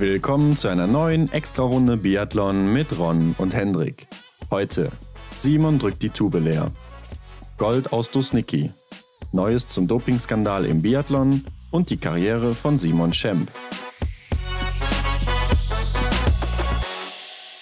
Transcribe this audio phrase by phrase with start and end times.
[0.00, 4.06] Willkommen zu einer neuen Extra-Runde Biathlon mit Ron und Hendrik.
[4.50, 4.90] Heute
[5.36, 6.72] Simon drückt die Tube leer.
[7.58, 8.70] Gold aus Dusnicki.
[9.32, 13.50] Neues zum Dopingskandal im Biathlon und die Karriere von Simon Schemp.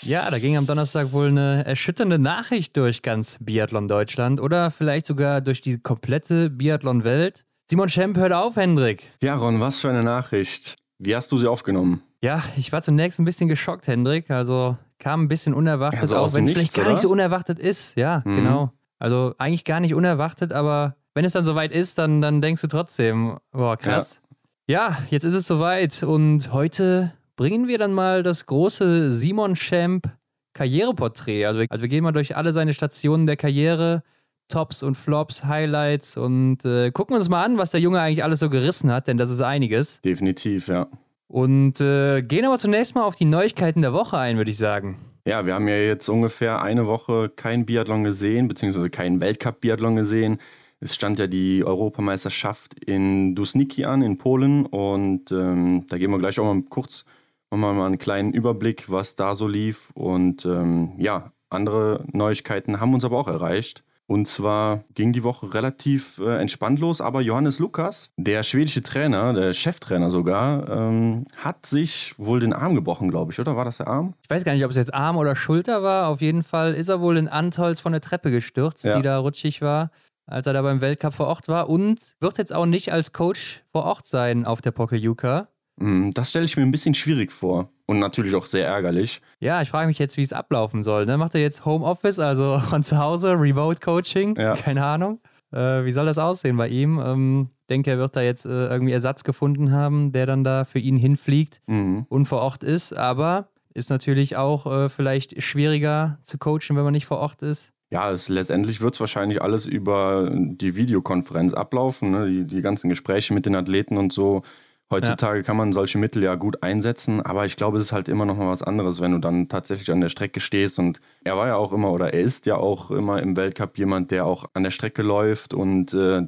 [0.02, 5.06] Ja, da ging am Donnerstag wohl eine erschütternde Nachricht durch ganz Biathlon Deutschland oder vielleicht
[5.06, 7.44] sogar durch die komplette Biathlon-Welt.
[7.68, 9.10] Simon Schemp hört auf, Hendrik.
[9.24, 10.76] Ja, Ron, was für eine Nachricht.
[11.00, 12.02] Wie hast du sie aufgenommen?
[12.22, 14.30] Ja, ich war zunächst ein bisschen geschockt, Hendrik.
[14.30, 16.92] Also kam ein bisschen unerwartet, Also auch wenn es vielleicht gar oder?
[16.92, 17.96] nicht so unerwartet ist.
[17.96, 18.36] Ja, Mhm.
[18.36, 18.72] genau.
[18.98, 22.66] Also eigentlich gar nicht unerwartet, aber wenn es dann soweit ist, dann, dann denkst du
[22.66, 24.20] trotzdem, boah, krass.
[24.66, 24.98] Ja.
[25.10, 30.08] jetzt ist es soweit und heute bringen wir dann mal das große Simon Schemp
[30.54, 31.46] Karriereporträt.
[31.46, 34.02] Also, wir- also wir gehen mal durch alle seine Stationen der Karriere,
[34.48, 38.40] Tops und Flops, Highlights und äh, gucken uns mal an, was der Junge eigentlich alles
[38.40, 40.00] so gerissen hat, denn das ist einiges.
[40.00, 40.88] Definitiv, ja.
[41.28, 44.96] Und äh, gehen aber zunächst mal auf die Neuigkeiten der Woche ein, würde ich sagen.
[45.26, 50.38] Ja, wir haben ja jetzt ungefähr eine Woche kein Biathlon gesehen, beziehungsweise keinen Weltcup-Biathlon gesehen.
[50.80, 54.64] Es stand ja die Europameisterschaft in Dusniki an, in Polen.
[54.64, 57.04] Und ähm, da geben wir gleich auch mal kurz
[57.50, 59.90] nochmal mal einen kleinen Überblick, was da so lief.
[59.94, 63.84] Und ähm, ja, andere Neuigkeiten haben uns aber auch erreicht.
[64.10, 69.34] Und zwar ging die Woche relativ äh, entspannt los, aber Johannes Lukas, der schwedische Trainer,
[69.34, 73.54] der Cheftrainer sogar, ähm, hat sich wohl den Arm gebrochen, glaube ich, oder?
[73.54, 74.14] War das der Arm?
[74.22, 76.08] Ich weiß gar nicht, ob es jetzt Arm oder Schulter war.
[76.08, 78.96] Auf jeden Fall ist er wohl in Antolz von der Treppe gestürzt, Ja.
[78.96, 79.90] die da rutschig war,
[80.24, 81.68] als er da beim Weltcup vor Ort war.
[81.68, 85.48] Und wird jetzt auch nicht als Coach vor Ort sein auf der Pokeljuka.
[85.76, 89.20] Mm, Das stelle ich mir ein bisschen schwierig vor und natürlich auch sehr ärgerlich.
[89.40, 91.06] Ja, ich frage mich jetzt, wie es ablaufen soll.
[91.06, 91.16] Ne?
[91.18, 94.36] Macht er jetzt Homeoffice, also von zu Hause, Remote Coaching?
[94.36, 94.54] Ja.
[94.54, 95.20] Keine Ahnung.
[95.52, 97.00] Äh, wie soll das aussehen bei ihm?
[97.04, 100.78] Ähm, denke, er wird da jetzt äh, irgendwie Ersatz gefunden haben, der dann da für
[100.78, 102.06] ihn hinfliegt Mhm.
[102.08, 102.92] und vor Ort ist.
[102.96, 107.72] Aber ist natürlich auch äh, vielleicht schwieriger zu coachen, wenn man nicht vor Ort ist.
[107.90, 112.28] Ja, es, letztendlich wird es wahrscheinlich alles über die Videokonferenz ablaufen, ne?
[112.28, 114.42] die, die ganzen Gespräche mit den Athleten und so.
[114.90, 118.24] Heutzutage kann man solche Mittel ja gut einsetzen, aber ich glaube, es ist halt immer
[118.24, 120.78] noch mal was anderes, wenn du dann tatsächlich an der Strecke stehst.
[120.78, 124.10] Und er war ja auch immer, oder er ist ja auch immer im Weltcup jemand,
[124.10, 126.22] der auch an der Strecke läuft und äh,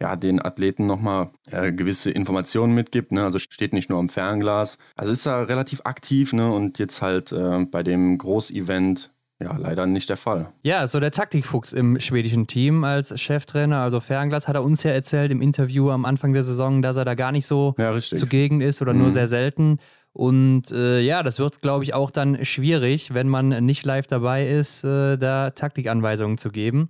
[0.00, 3.12] ja, den Athleten nochmal äh, gewisse Informationen mitgibt.
[3.12, 3.24] Ne?
[3.24, 4.78] Also steht nicht nur am Fernglas.
[4.96, 6.50] Also ist er relativ aktiv ne?
[6.50, 9.10] und jetzt halt äh, bei dem Großevent
[9.40, 10.52] ja leider nicht der Fall.
[10.62, 13.78] Ja, so der Taktikfuchs im schwedischen Team als Cheftrainer.
[13.80, 17.04] Also Fernglas hat er uns ja erzählt im Interview am Anfang der Saison, dass er
[17.04, 19.12] da gar nicht so Ja, zugegen ist oder nur Mhm.
[19.12, 19.78] sehr selten.
[20.12, 24.48] Und äh, ja, das wird, glaube ich, auch dann schwierig, wenn man nicht live dabei
[24.48, 26.88] ist, äh, da Taktikanweisungen zu geben.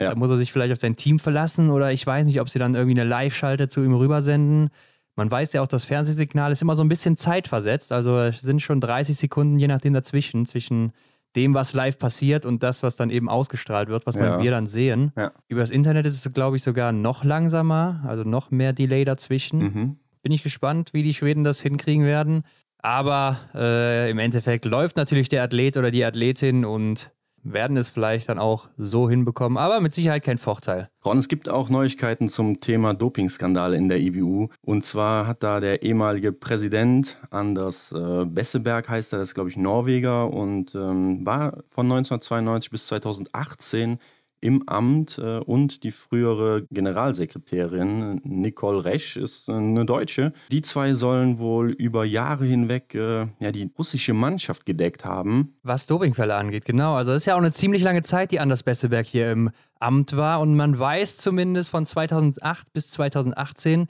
[0.00, 0.10] Ja.
[0.10, 2.58] Da muss er sich vielleicht auf sein Team verlassen oder ich weiß nicht, ob sie
[2.58, 4.70] dann irgendwie eine Live-Schalte zu ihm rübersenden.
[5.16, 7.92] Man weiß ja auch, das Fernsehsignal ist immer so ein bisschen zeitversetzt.
[7.92, 10.92] Also es sind schon 30 Sekunden, je nachdem dazwischen, zwischen
[11.36, 14.42] dem, was live passiert und das, was dann eben ausgestrahlt wird, was Ja.
[14.42, 15.12] wir dann sehen.
[15.16, 15.32] Ja.
[15.48, 19.58] Über das Internet ist es, glaube ich, sogar noch langsamer, also noch mehr Delay dazwischen.
[19.58, 19.96] Mhm.
[20.22, 22.42] Bin ich gespannt, wie die Schweden das hinkriegen werden.
[22.82, 28.28] Aber äh, im Endeffekt läuft natürlich der Athlet oder die Athletin und werden es vielleicht
[28.28, 30.88] dann auch so hinbekommen, aber mit Sicherheit kein Vorteil.
[31.04, 34.48] Ron, es gibt auch Neuigkeiten zum Thema Dopingskandal in der IBU.
[34.62, 39.50] Und zwar hat da der ehemalige Präsident Anders äh, Besseberg, heißt er, das ist glaube
[39.50, 43.98] ich Norweger und ähm, war von 1992 bis 2018
[44.40, 50.32] im Amt äh, und die frühere Generalsekretärin Nicole Resch ist äh, eine Deutsche.
[50.50, 55.54] Die zwei sollen wohl über Jahre hinweg äh, ja, die russische Mannschaft gedeckt haben.
[55.62, 56.94] Was Dopingfälle angeht, genau.
[56.94, 60.16] Also es ist ja auch eine ziemlich lange Zeit, die Anders Besseberg hier im Amt
[60.16, 63.86] war und man weiß zumindest von 2008 bis 2018,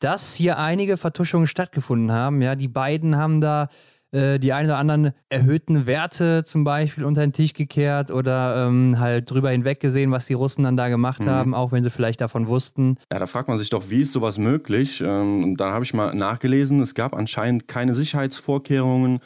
[0.00, 2.42] dass hier einige Vertuschungen stattgefunden haben.
[2.42, 3.68] Ja, die beiden haben da
[4.14, 8.98] äh, die ein oder anderen erhöhten Werte zum Beispiel unter den Tisch gekehrt oder ähm,
[8.98, 11.28] halt drüber hinweg gesehen, was die Russen dann da gemacht Mhm.
[11.28, 12.96] haben, auch wenn sie vielleicht davon wussten.
[13.12, 15.02] Ja, da fragt man sich doch, wie ist sowas möglich?
[15.04, 19.18] Ähm, Und dann habe ich mal nachgelesen, es gab anscheinend keine Sicherheitsvorkehrungen,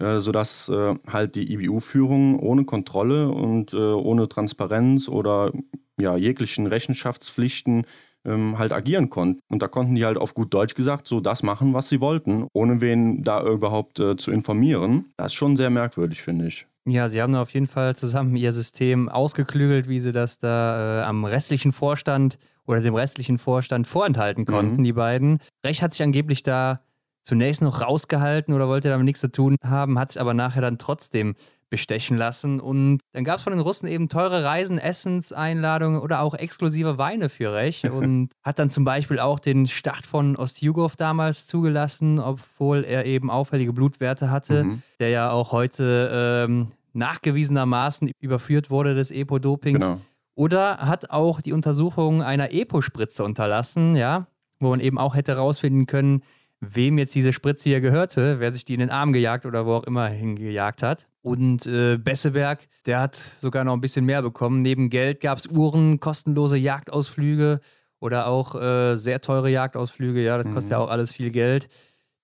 [0.00, 5.52] äh, sodass äh, halt die IBU-Führung ohne Kontrolle und äh, ohne Transparenz oder
[6.00, 7.84] ja, jeglichen Rechenschaftspflichten
[8.28, 9.40] ähm, halt agieren konnten.
[9.48, 12.46] Und da konnten die halt auf gut Deutsch gesagt so das machen, was sie wollten,
[12.52, 15.06] ohne wen da überhaupt äh, zu informieren.
[15.16, 16.66] Das ist schon sehr merkwürdig, finde ich.
[16.86, 21.00] Ja, sie haben da auf jeden Fall zusammen ihr System ausgeklügelt, wie sie das da
[21.00, 24.84] äh, am restlichen Vorstand oder dem restlichen Vorstand vorenthalten konnten, Mhm.
[24.84, 25.38] die beiden.
[25.64, 26.76] Recht hat sich angeblich da
[27.24, 30.78] zunächst noch rausgehalten oder wollte damit nichts zu tun haben, hat sich aber nachher dann
[30.78, 31.34] trotzdem
[31.70, 32.60] bestechen lassen.
[32.60, 37.28] Und dann gab es von den Russen eben teure Reisen, Essenseinladungen oder auch exklusive Weine
[37.28, 37.84] für Rech.
[37.90, 43.30] Und hat dann zum Beispiel auch den Start von Ostjugow damals zugelassen, obwohl er eben
[43.30, 44.82] auffällige Blutwerte hatte, mhm.
[45.00, 49.80] der ja auch heute ähm, nachgewiesenermaßen überführt wurde des Epo-Dopings.
[49.80, 50.00] Genau.
[50.34, 54.28] Oder hat auch die Untersuchung einer Epo-Spritze unterlassen, ja,
[54.60, 56.22] wo man eben auch hätte herausfinden können,
[56.60, 59.74] wem jetzt diese Spritze hier gehörte, wer sich die in den Arm gejagt oder wo
[59.74, 61.06] auch immer hingejagt hat.
[61.28, 64.62] Und äh, Besseberg, der hat sogar noch ein bisschen mehr bekommen.
[64.62, 67.60] Neben Geld gab es Uhren, kostenlose Jagdausflüge
[68.00, 70.22] oder auch äh, sehr teure Jagdausflüge.
[70.22, 70.72] Ja, das kostet mhm.
[70.72, 71.68] ja auch alles viel Geld.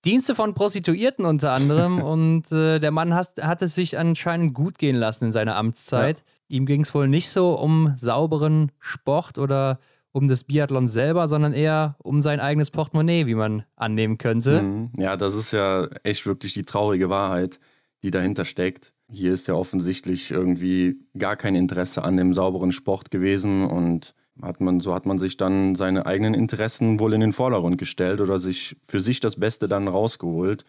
[0.05, 2.01] Dienste von Prostituierten unter anderem.
[2.03, 6.19] und äh, der Mann hat, hat, es sich anscheinend gut gehen lassen in seiner Amtszeit.
[6.19, 6.25] Ja.
[6.57, 9.79] Ihm ging es wohl nicht so um sauberen Sport oder
[10.13, 14.63] um das Biathlon selber, sondern eher um sein eigenes Portemonnaie, wie man annehmen könnte.
[14.63, 14.91] Mhm.
[14.97, 17.59] Ja, das ist ja echt wirklich die traurige Wahrheit,
[18.05, 18.94] die dahinter steckt.
[19.11, 24.61] Hier ist ja offensichtlich irgendwie gar kein Interesse an dem sauberen Sport gewesen und hat
[24.61, 28.39] man, so hat man sich dann seine eigenen Interessen wohl in den Vordergrund gestellt oder
[28.39, 30.65] sich für sich das Beste dann rausgeholt.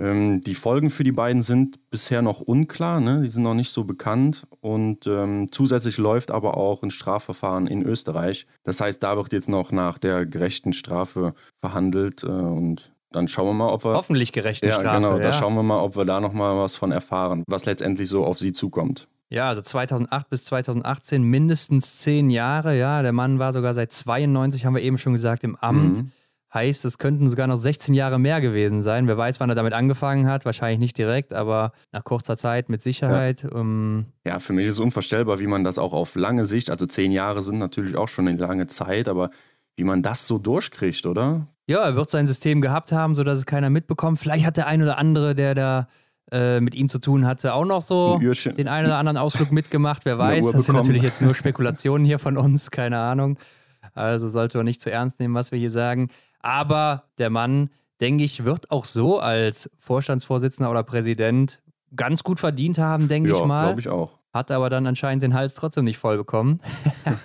[0.00, 3.22] Ähm, die Folgen für die beiden sind bisher noch unklar, ne?
[3.22, 4.46] die sind noch nicht so bekannt.
[4.60, 8.46] Und ähm, zusätzlich läuft aber auch ein Strafverfahren in Österreich.
[8.62, 12.22] Das heißt, da wird jetzt noch nach der gerechten Strafe verhandelt.
[12.22, 13.94] Äh, und dann schauen wir mal, ob wir.
[13.94, 14.96] Hoffentlich gerechte ja, Strafe.
[14.96, 15.22] Genau, ja.
[15.22, 18.38] da schauen wir mal, ob wir da nochmal was von erfahren, was letztendlich so auf
[18.38, 19.08] sie zukommt.
[19.30, 22.78] Ja, also 2008 bis 2018 mindestens zehn Jahre.
[22.78, 25.98] Ja, der Mann war sogar seit 92, haben wir eben schon gesagt, im Amt.
[25.98, 26.12] Mhm.
[26.52, 29.06] Heißt, es könnten sogar noch 16 Jahre mehr gewesen sein.
[29.06, 30.46] Wer weiß, wann er damit angefangen hat.
[30.46, 33.42] Wahrscheinlich nicht direkt, aber nach kurzer Zeit mit Sicherheit.
[33.42, 36.70] Ja, um ja für mich ist es unvorstellbar, wie man das auch auf lange Sicht,
[36.70, 39.28] also zehn Jahre sind natürlich auch schon eine lange Zeit, aber
[39.76, 41.46] wie man das so durchkriegt, oder?
[41.68, 44.18] Ja, er wird sein System gehabt haben, sodass es keiner mitbekommt.
[44.18, 45.88] Vielleicht hat der ein oder andere, der da
[46.32, 50.06] äh, mit ihm zu tun hatte, auch noch so den einen oder anderen Ausflug mitgemacht.
[50.06, 53.38] Wer weiß, das sind natürlich jetzt nur Spekulationen hier von uns, keine Ahnung.
[53.94, 56.08] Also sollte man nicht zu ernst nehmen, was wir hier sagen.
[56.40, 57.68] Aber der Mann,
[58.00, 61.62] denke ich, wird auch so als Vorstandsvorsitzender oder Präsident
[61.94, 63.64] ganz gut verdient haben, denke ja, ich mal.
[63.66, 64.18] glaube ich auch.
[64.32, 66.60] Hat aber dann anscheinend den Hals trotzdem nicht voll bekommen.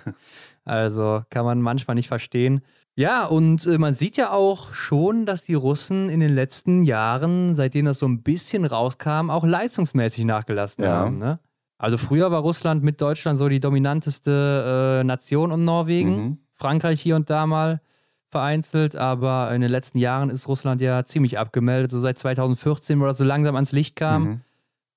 [0.64, 2.60] also kann man manchmal nicht verstehen.
[2.96, 7.54] Ja, und äh, man sieht ja auch schon, dass die Russen in den letzten Jahren,
[7.54, 10.90] seitdem das so ein bisschen rauskam, auch leistungsmäßig nachgelassen ja.
[10.90, 11.18] haben.
[11.18, 11.40] Ne?
[11.76, 16.16] Also früher war Russland mit Deutschland so die dominanteste äh, Nation und Norwegen.
[16.16, 16.38] Mhm.
[16.52, 17.80] Frankreich hier und da mal
[18.30, 21.90] vereinzelt, aber in den letzten Jahren ist Russland ja ziemlich abgemeldet.
[21.90, 24.40] So seit 2014, wo das so langsam ans Licht kam, mhm.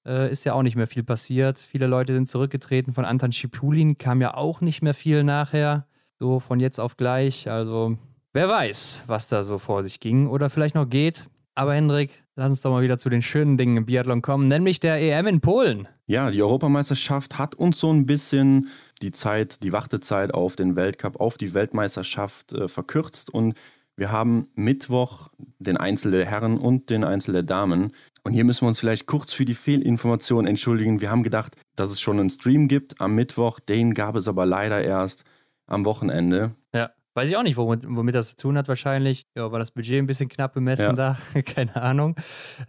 [0.05, 1.57] äh, ist ja auch nicht mehr viel passiert.
[1.57, 2.93] Viele Leute sind zurückgetreten.
[2.93, 5.87] Von Anton Schipulin kam ja auch nicht mehr viel nachher.
[6.19, 7.49] So von jetzt auf gleich.
[7.49, 7.97] Also
[8.33, 11.27] wer weiß, was da so vor sich ging oder vielleicht noch geht.
[11.53, 14.79] Aber Hendrik, lass uns doch mal wieder zu den schönen Dingen im Biathlon kommen, nämlich
[14.79, 15.87] der EM in Polen.
[16.05, 18.69] Ja, die Europameisterschaft hat uns so ein bisschen
[19.01, 23.55] die Zeit, die Wartezeit auf den Weltcup, auf die Weltmeisterschaft äh, verkürzt und
[23.99, 27.93] wir haben Mittwoch den Einzel der Herren und den Einzel der Damen.
[28.23, 31.01] Und hier müssen wir uns vielleicht kurz für die Fehlinformation entschuldigen.
[31.01, 33.59] Wir haben gedacht, dass es schon einen Stream gibt am Mittwoch.
[33.59, 35.23] Den gab es aber leider erst
[35.67, 36.51] am Wochenende.
[36.73, 36.91] Ja.
[37.17, 39.25] Weiß ich auch nicht, womit, womit das zu tun hat wahrscheinlich.
[39.35, 40.93] Ja, war das Budget ein bisschen knapp bemessen ja.
[40.93, 41.17] da?
[41.41, 42.15] Keine Ahnung.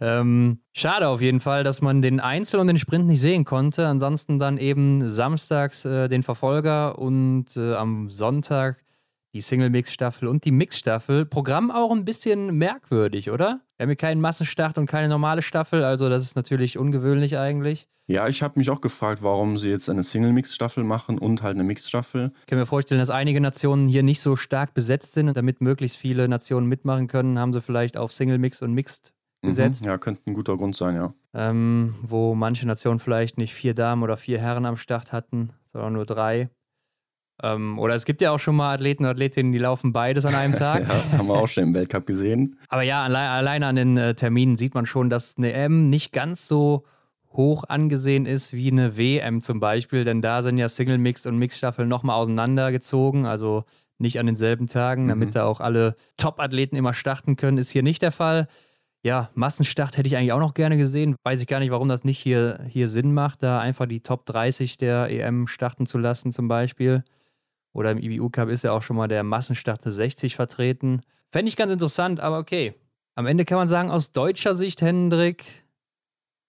[0.01, 3.85] Ähm, schade auf jeden Fall, dass man den Einzel und den Sprint nicht sehen konnte.
[3.85, 8.83] Ansonsten dann eben samstags äh, den Verfolger und äh, am Sonntag
[9.35, 11.27] die Single-Mix-Staffel und die Mix-Staffel.
[11.27, 13.61] Programm auch ein bisschen merkwürdig, oder?
[13.77, 17.87] Wir haben hier keinen Massenstart und keine normale Staffel, also das ist natürlich ungewöhnlich eigentlich.
[18.09, 21.63] Ja, ich habe mich auch gefragt, warum sie jetzt eine Single-Mix-Staffel machen und halt eine
[21.63, 22.31] Mix-Staffel.
[22.39, 25.61] Ich kann mir vorstellen, dass einige Nationen hier nicht so stark besetzt sind und damit
[25.61, 29.13] möglichst viele Nationen mitmachen können, haben sie vielleicht auf Single-Mix und Mixed
[29.43, 29.49] mhm.
[29.49, 29.83] gesetzt.
[29.83, 31.13] Mhm, ja, könnte ein guter Grund sein, ja.
[31.35, 35.93] Ähm, wo manche Nationen vielleicht nicht vier Damen oder vier Herren am Start hatten, sondern
[35.93, 36.49] nur drei.
[37.43, 40.33] Ähm, oder es gibt ja auch schon mal Athleten und Athletinnen, die laufen beides an
[40.33, 40.87] einem Tag.
[40.87, 42.57] ja, haben wir auch schon im Weltcup gesehen.
[42.69, 46.11] Aber ja, alle alleine an den äh, Terminen sieht man schon, dass eine M nicht
[46.11, 46.85] ganz so
[47.31, 51.37] hoch angesehen ist wie eine WM zum Beispiel, denn da sind ja Single Mix und
[51.37, 53.65] Mix-Staffel nochmal auseinandergezogen, also
[53.99, 55.33] nicht an denselben Tagen, damit mhm.
[55.33, 58.47] da auch alle Top-Athleten immer starten können, ist hier nicht der Fall.
[59.01, 61.15] Ja, Massenstart hätte ich eigentlich auch noch gerne gesehen.
[61.23, 64.25] Weiß ich gar nicht, warum das nicht hier, hier Sinn macht, da einfach die Top
[64.25, 67.03] 30 der EM starten zu lassen, zum Beispiel.
[67.71, 71.01] Oder im IBU Cup ist ja auch schon mal der Massenstart 60 vertreten.
[71.31, 72.73] Fände ich ganz interessant, aber okay.
[73.15, 75.45] Am Ende kann man sagen, aus deutscher Sicht, Hendrik,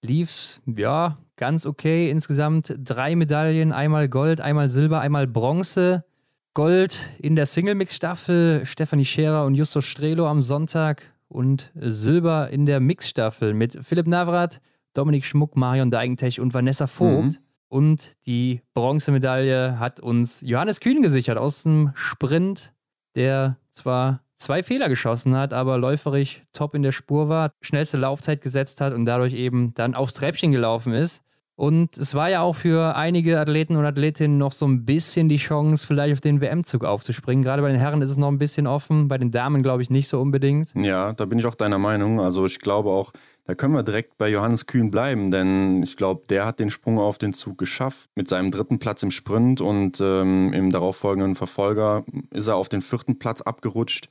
[0.02, 2.11] lief's ja ganz okay.
[2.11, 6.04] Insgesamt drei Medaillen, einmal Gold, einmal Silber, einmal Bronze.
[6.52, 12.80] Gold in der Single-Mix-Staffel, Stefanie Scherer und Justus Strelo am Sonntag und Silber in der
[12.80, 14.61] Mix-Staffel mit Philipp Navrat,
[14.92, 17.25] Dominik Schmuck, Marion Deigentech und Vanessa Vogt.
[17.25, 17.38] Mhm.
[17.69, 22.73] Und die Bronzemedaille hat uns Johannes Kühn gesichert aus dem Sprint,
[23.14, 28.40] der zwar zwei Fehler geschossen hat, aber läuferisch top in der Spur war, schnellste Laufzeit
[28.40, 31.23] gesetzt hat und dadurch eben dann aufs Treppchen gelaufen ist.
[31.61, 35.37] Und es war ja auch für einige Athleten und Athletinnen noch so ein bisschen die
[35.37, 37.44] Chance, vielleicht auf den WM-Zug aufzuspringen.
[37.44, 39.90] Gerade bei den Herren ist es noch ein bisschen offen, bei den Damen glaube ich
[39.90, 40.73] nicht so unbedingt.
[40.75, 42.18] Ja, da bin ich auch deiner Meinung.
[42.18, 43.12] Also ich glaube auch,
[43.44, 46.99] da können wir direkt bei Johannes Kühn bleiben, denn ich glaube, der hat den Sprung
[46.99, 48.09] auf den Zug geschafft.
[48.14, 52.80] Mit seinem dritten Platz im Sprint und ähm, im darauffolgenden Verfolger ist er auf den
[52.80, 54.09] vierten Platz abgerutscht.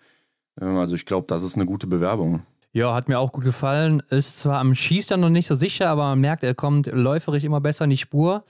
[0.61, 2.41] Ähm, also ich glaube, das ist eine gute Bewerbung.
[2.71, 4.03] Ja, hat mir auch gut gefallen.
[4.09, 7.61] Ist zwar am Schießstand noch nicht so sicher, aber man merkt, er kommt läuferisch immer
[7.61, 8.43] besser in die Spur.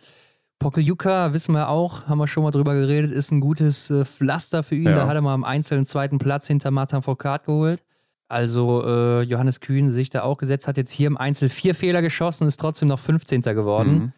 [0.59, 4.61] Pokeljuka, wissen wir auch, haben wir schon mal drüber geredet, ist ein gutes äh, Pflaster
[4.61, 4.83] für ihn.
[4.83, 4.95] Ja.
[4.95, 7.81] Da hat er mal im Einzelnen zweiten Platz hinter Martin Foucault geholt.
[8.27, 12.01] Also äh, Johannes Kühn sich da auch gesetzt, hat jetzt hier im Einzel vier Fehler
[12.01, 13.41] geschossen, ist trotzdem noch 15.
[13.41, 13.93] geworden.
[13.93, 14.11] Mhm.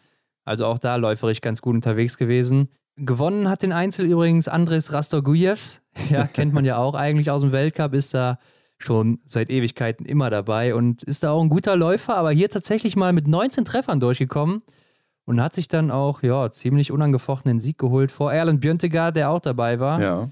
[0.44, 2.68] Also auch da läuferisch ganz gut unterwegs gewesen.
[2.96, 5.80] Gewonnen hat den Einzel übrigens Andres Rastorgujevs.
[6.08, 8.38] Ja, kennt man ja auch eigentlich aus dem Weltcup, ist da
[8.78, 12.96] schon seit Ewigkeiten immer dabei und ist da auch ein guter Läufer, aber hier tatsächlich
[12.96, 14.62] mal mit 19 Treffern durchgekommen
[15.24, 19.30] und hat sich dann auch ja, ziemlich unangefochten den Sieg geholt vor Erland Björntegard, der
[19.30, 20.00] auch dabei war.
[20.00, 20.30] Ja.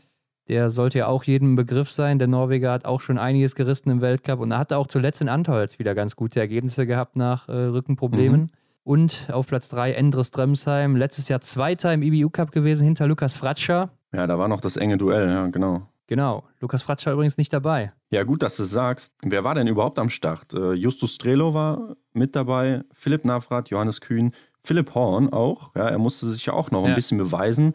[0.49, 2.19] Der sollte ja auch jedem Begriff sein.
[2.19, 5.29] Der Norweger hat auch schon einiges gerissen im Weltcup und er hatte auch zuletzt in
[5.29, 8.41] Antolz wieder ganz gute Ergebnisse gehabt nach äh, Rückenproblemen.
[8.43, 8.51] Mhm.
[8.83, 13.37] Und auf Platz 3 Endre Strömsheim, letztes Jahr Zweiter im IBU Cup gewesen hinter Lukas
[13.37, 13.91] Fratscher.
[14.13, 15.83] Ja, da war noch das enge Duell, ja, genau.
[16.07, 16.43] Genau.
[16.59, 17.93] Lukas Fratscher übrigens nicht dabei.
[18.11, 19.15] Ja, gut, dass du sagst.
[19.23, 20.53] Wer war denn überhaupt am Start?
[20.55, 24.33] Äh, Justus Strelo war mit dabei, Philipp Navrat, Johannes Kühn,
[24.65, 25.73] Philipp Horn auch.
[25.77, 26.89] Ja, er musste sich ja auch noch ja.
[26.89, 27.75] ein bisschen beweisen.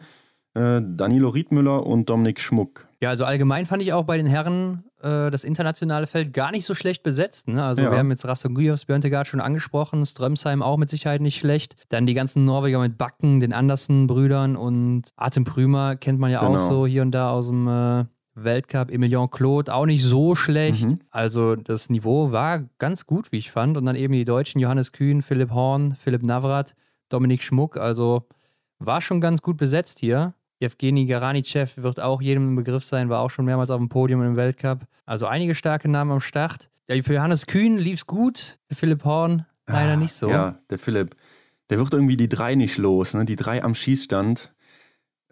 [0.52, 2.88] Äh, Danilo Riedmüller und Dominik Schmuck.
[3.00, 6.64] Ja, also allgemein fand ich auch bei den Herren äh, das internationale Feld gar nicht
[6.64, 7.48] so schlecht besetzt.
[7.48, 7.62] Ne?
[7.62, 7.90] Also ja.
[7.90, 11.76] wir haben jetzt Rastogujevs, Björntegard schon angesprochen, Strömsheim auch mit Sicherheit nicht schlecht.
[11.88, 16.54] Dann die ganzen Norweger mit Backen, den Andersen-Brüdern und Artem Prümer kennt man ja genau.
[16.54, 18.04] auch so hier und da aus dem äh,
[18.36, 20.84] Weltcup, Emilien Claude, auch nicht so schlecht.
[20.84, 21.00] Mhm.
[21.10, 23.76] Also das Niveau war ganz gut, wie ich fand.
[23.76, 26.74] Und dann eben die Deutschen, Johannes Kühn, Philipp Horn, Philipp Navrat,
[27.08, 27.76] Dominik Schmuck.
[27.76, 28.26] Also
[28.78, 30.34] war schon ganz gut besetzt hier.
[30.60, 34.22] Evgeny Garanichev wird auch jedem im Begriff sein, war auch schon mehrmals auf dem Podium
[34.22, 34.86] im Weltcup.
[35.04, 36.68] Also einige starke Namen am Start.
[36.88, 40.30] Ja, für Johannes Kühn lief es gut, für Philipp Horn leider ah, nicht so.
[40.30, 41.16] Ja, der Philipp,
[41.68, 43.24] der wird irgendwie die drei nicht los, ne?
[43.24, 44.52] Die drei am Schießstand.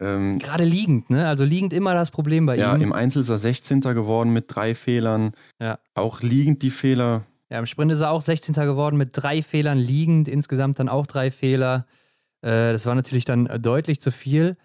[0.00, 1.28] Ähm, Gerade liegend, ne?
[1.28, 2.80] Also liegend immer das Problem bei ja, ihm.
[2.80, 3.80] Ja, im Einzel ist er 16.
[3.80, 5.32] geworden mit drei Fehlern.
[5.60, 5.78] Ja.
[5.94, 7.22] Auch liegend die Fehler.
[7.50, 8.54] Ja, im Sprint ist er auch 16.
[8.54, 11.86] geworden mit drei Fehlern liegend, insgesamt dann auch drei Fehler.
[12.42, 14.56] Äh, das war natürlich dann deutlich zu viel,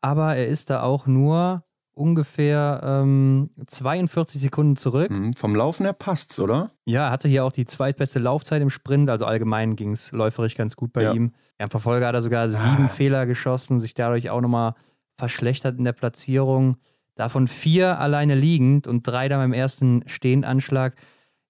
[0.00, 1.64] aber er ist da auch nur
[1.98, 5.10] ungefähr ähm, 42 Sekunden zurück.
[5.10, 6.70] Mhm, vom Laufen her passt's, oder?
[6.84, 10.54] Ja, er hatte hier auch die zweitbeste Laufzeit im Sprint, also allgemein ging es läuferisch
[10.54, 11.12] ganz gut bei ja.
[11.12, 11.32] ihm.
[11.58, 12.88] Im Verfolger hat er sogar sieben ah.
[12.88, 14.74] Fehler geschossen, sich dadurch auch nochmal
[15.16, 16.76] verschlechtert in der Platzierung.
[17.16, 20.94] Davon vier alleine liegend und drei dann beim ersten Stehendanschlag.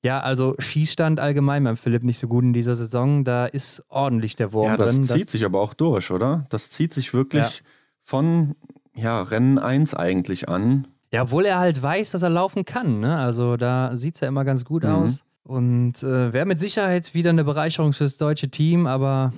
[0.02, 3.24] Ja, also Schießstand allgemein beim Philipp nicht so gut in dieser Saison.
[3.24, 5.02] Da ist ordentlich der Wurm ja, das drin.
[5.02, 6.46] Das zieht sich aber auch durch, oder?
[6.48, 7.66] Das zieht sich wirklich ja.
[8.08, 8.54] Von
[8.94, 10.88] ja, Rennen 1 eigentlich an.
[11.12, 13.00] Ja, obwohl er halt weiß, dass er laufen kann.
[13.00, 13.14] Ne?
[13.14, 14.90] Also da sieht es ja immer ganz gut mhm.
[14.90, 15.24] aus.
[15.42, 19.34] Und äh, wäre mit Sicherheit wieder eine Bereicherung fürs deutsche Team, aber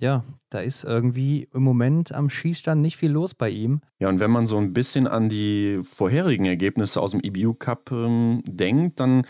[0.00, 3.82] ja, da ist irgendwie im Moment am Schießstand nicht viel los bei ihm.
[4.00, 7.92] Ja, und wenn man so ein bisschen an die vorherigen Ergebnisse aus dem EBU Cup
[7.92, 9.22] ähm, denkt, dann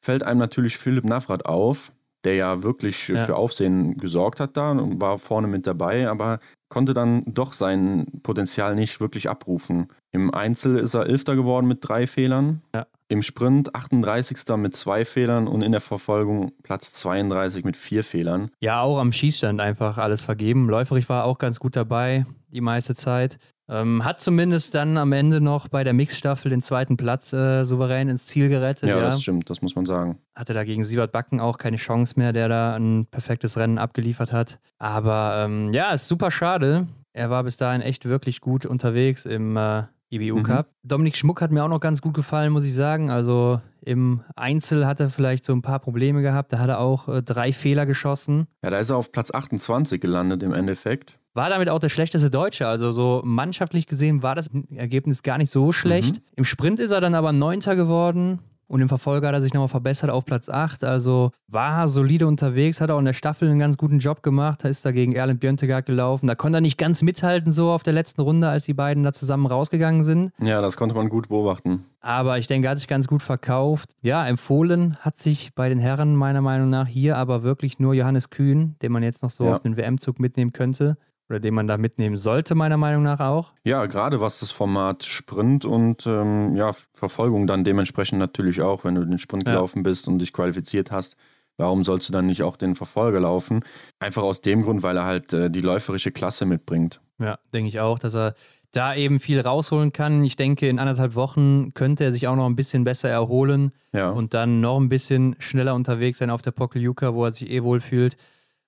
[0.00, 1.92] fällt einem natürlich Philipp Navrat auf,
[2.24, 3.24] der ja wirklich ja.
[3.24, 6.40] für Aufsehen gesorgt hat da und war vorne mit dabei, aber
[6.74, 9.86] konnte dann doch sein Potenzial nicht wirklich abrufen.
[10.10, 12.62] Im Einzel ist er Elfter geworden mit drei Fehlern.
[12.74, 12.88] Ja.
[13.06, 14.56] Im Sprint 38.
[14.56, 18.50] mit zwei Fehlern und in der Verfolgung Platz 32 mit vier Fehlern.
[18.58, 20.68] Ja, auch am Schießstand einfach alles vergeben.
[20.68, 23.38] Läuferich war auch ganz gut dabei die meiste Zeit.
[23.68, 28.08] Ähm, hat zumindest dann am Ende noch bei der Mixstaffel den zweiten Platz äh, souverän
[28.08, 28.90] ins Ziel gerettet.
[28.90, 30.18] Ja, ja, das stimmt, das muss man sagen.
[30.34, 34.32] Hatte da gegen Siebert Backen auch keine Chance mehr, der da ein perfektes Rennen abgeliefert
[34.32, 34.60] hat.
[34.78, 36.86] Aber ähm, ja, ist super schade.
[37.14, 40.42] Er war bis dahin echt wirklich gut unterwegs im äh, IBU mhm.
[40.42, 40.70] Cup.
[40.82, 43.10] Dominik Schmuck hat mir auch noch ganz gut gefallen, muss ich sagen.
[43.10, 46.52] Also im Einzel hat er vielleicht so ein paar Probleme gehabt.
[46.52, 48.46] Da hat er auch äh, drei Fehler geschossen.
[48.62, 51.18] Ja, da ist er auf Platz 28 gelandet im Endeffekt.
[51.34, 52.66] War damit auch der schlechteste Deutsche.
[52.68, 56.16] Also so mannschaftlich gesehen war das Ergebnis gar nicht so schlecht.
[56.16, 56.20] Mhm.
[56.36, 59.68] Im Sprint ist er dann aber Neunter geworden Und im Verfolger hat er sich nochmal
[59.68, 60.84] verbessert auf Platz 8.
[60.84, 64.64] Also war solide unterwegs, hat auch in der Staffel einen ganz guten Job gemacht.
[64.64, 66.26] Da ist da gegen Erland Björntegard gelaufen.
[66.26, 69.12] Da konnte er nicht ganz mithalten, so auf der letzten Runde, als die beiden da
[69.12, 70.32] zusammen rausgegangen sind.
[70.40, 71.84] Ja, das konnte man gut beobachten.
[72.00, 73.90] Aber ich denke, er hat sich ganz gut verkauft.
[74.02, 78.30] Ja, empfohlen hat sich bei den Herren meiner Meinung nach hier aber wirklich nur Johannes
[78.30, 79.54] Kühn, den man jetzt noch so ja.
[79.54, 80.96] auf den WM-Zug mitnehmen könnte
[81.28, 83.52] oder den man da mitnehmen sollte, meiner Meinung nach auch.
[83.64, 88.94] Ja, gerade was das Format Sprint und ähm, ja, Verfolgung dann dementsprechend natürlich auch, wenn
[88.94, 89.54] du den Sprint ja.
[89.54, 91.16] gelaufen bist und dich qualifiziert hast.
[91.56, 93.64] Warum sollst du dann nicht auch den Verfolger laufen?
[94.00, 97.00] Einfach aus dem Grund, weil er halt äh, die läuferische Klasse mitbringt.
[97.20, 98.34] Ja, denke ich auch, dass er
[98.72, 100.24] da eben viel rausholen kann.
[100.24, 104.10] Ich denke, in anderthalb Wochen könnte er sich auch noch ein bisschen besser erholen ja.
[104.10, 107.62] und dann noch ein bisschen schneller unterwegs sein auf der Pokeljuka, wo er sich eh
[107.62, 108.16] wohl fühlt.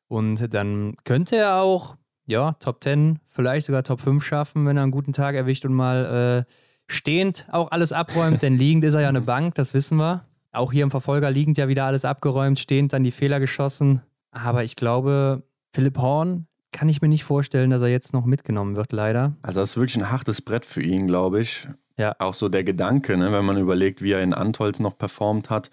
[0.07, 1.97] Und dann könnte er auch
[2.27, 5.75] ja, Top 10, vielleicht sogar Top 5 schaffen, wenn er einen guten Tag erwischt und
[5.75, 6.53] mal äh,
[6.89, 8.43] stehend auch alles abräumt.
[8.43, 10.25] Denn liegend ist er ja eine Bank, das wissen wir.
[10.53, 14.03] Auch hier im Verfolger liegend ja wieder alles abgeräumt, stehend dann die Fehler geschossen.
[14.31, 15.43] Aber ich glaube,
[15.73, 19.35] Philipp Horn kann ich mir nicht vorstellen, dass er jetzt noch mitgenommen wird, leider.
[19.43, 21.69] Also das ist wirklich ein hartes Brett für ihn, glaube ich.
[21.97, 22.15] Ja.
[22.19, 25.71] Auch so der Gedanke, ne, wenn man überlegt, wie er in Antolz noch performt hat.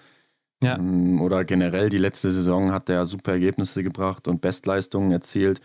[0.62, 0.78] Ja.
[0.78, 5.60] Ähm, oder generell die letzte Saison hat er super Ergebnisse gebracht und Bestleistungen erzielt.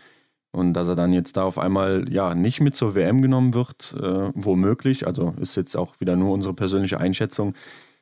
[0.51, 3.95] Und dass er dann jetzt da auf einmal ja nicht mit zur WM genommen wird,
[4.01, 7.53] äh, womöglich, also ist jetzt auch wieder nur unsere persönliche Einschätzung,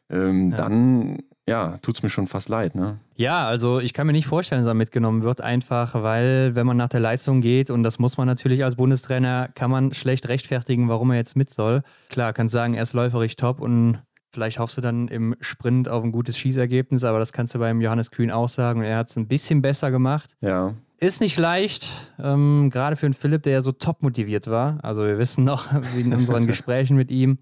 [0.09, 0.57] ähm, ja.
[0.57, 2.99] dann ja, tut es mir schon fast leid, ne?
[3.15, 6.75] Ja, also ich kann mir nicht vorstellen, dass er mitgenommen wird, einfach weil, wenn man
[6.75, 10.89] nach der Leistung geht, und das muss man natürlich als Bundestrainer, kann man schlecht rechtfertigen,
[10.89, 11.83] warum er jetzt mit soll.
[12.09, 13.99] Klar, kann sagen, er ist läuferig top und
[14.33, 17.79] vielleicht hoffst du dann im Sprint auf ein gutes Schießergebnis, aber das kannst du beim
[17.79, 20.35] Johannes Kühn auch sagen und er hat es ein bisschen besser gemacht.
[20.41, 20.73] Ja.
[20.99, 24.83] Ist nicht leicht, ähm, gerade für einen Philipp, der ja so top motiviert war.
[24.83, 27.37] Also wir wissen noch, wie in unseren Gesprächen mit ihm,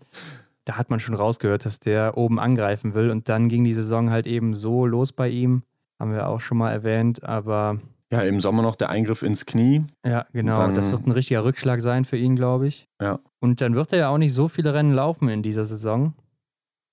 [0.66, 3.10] da hat man schon rausgehört, dass der oben angreifen will.
[3.12, 5.64] Und dann ging die Saison halt eben so los bei ihm.
[6.00, 7.80] Haben wir auch schon mal erwähnt, aber.
[8.12, 9.86] Ja, im Sommer noch der Eingriff ins Knie.
[10.06, 10.58] Ja, genau.
[10.58, 12.88] Dann, das wird ein richtiger Rückschlag sein für ihn, glaube ich.
[13.02, 13.20] Ja.
[13.40, 16.14] Und dann wird er ja auch nicht so viele Rennen laufen in dieser Saison.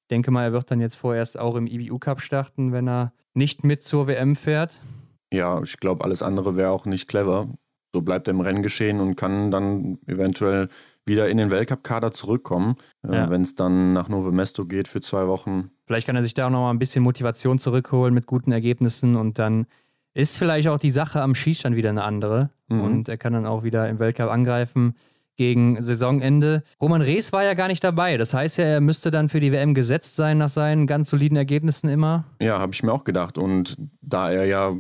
[0.03, 3.13] Ich denke mal, er wird dann jetzt vorerst auch im IBU Cup starten, wenn er
[3.35, 4.81] nicht mit zur WM fährt.
[5.33, 7.49] Ja, ich glaube, alles andere wäre auch nicht clever.
[7.93, 10.69] So bleibt er im Rennen geschehen und kann dann eventuell
[11.05, 13.25] wieder in den Weltcup-Kader zurückkommen, äh, ja.
[13.27, 15.71] äh, wenn es dann nach Novo Mesto geht für zwei Wochen.
[15.87, 19.17] Vielleicht kann er sich da auch noch mal ein bisschen Motivation zurückholen mit guten Ergebnissen
[19.17, 19.67] und dann
[20.15, 22.83] ist vielleicht auch die Sache am Schießstand wieder eine andere mhm.
[22.83, 24.95] und er kann dann auch wieder im Weltcup angreifen
[25.43, 26.63] gegen Saisonende.
[26.81, 28.17] Roman Rees war ja gar nicht dabei.
[28.17, 31.37] Das heißt ja, er müsste dann für die WM gesetzt sein nach seinen ganz soliden
[31.37, 32.25] Ergebnissen immer.
[32.41, 33.39] Ja, habe ich mir auch gedacht.
[33.39, 34.73] Und da er ja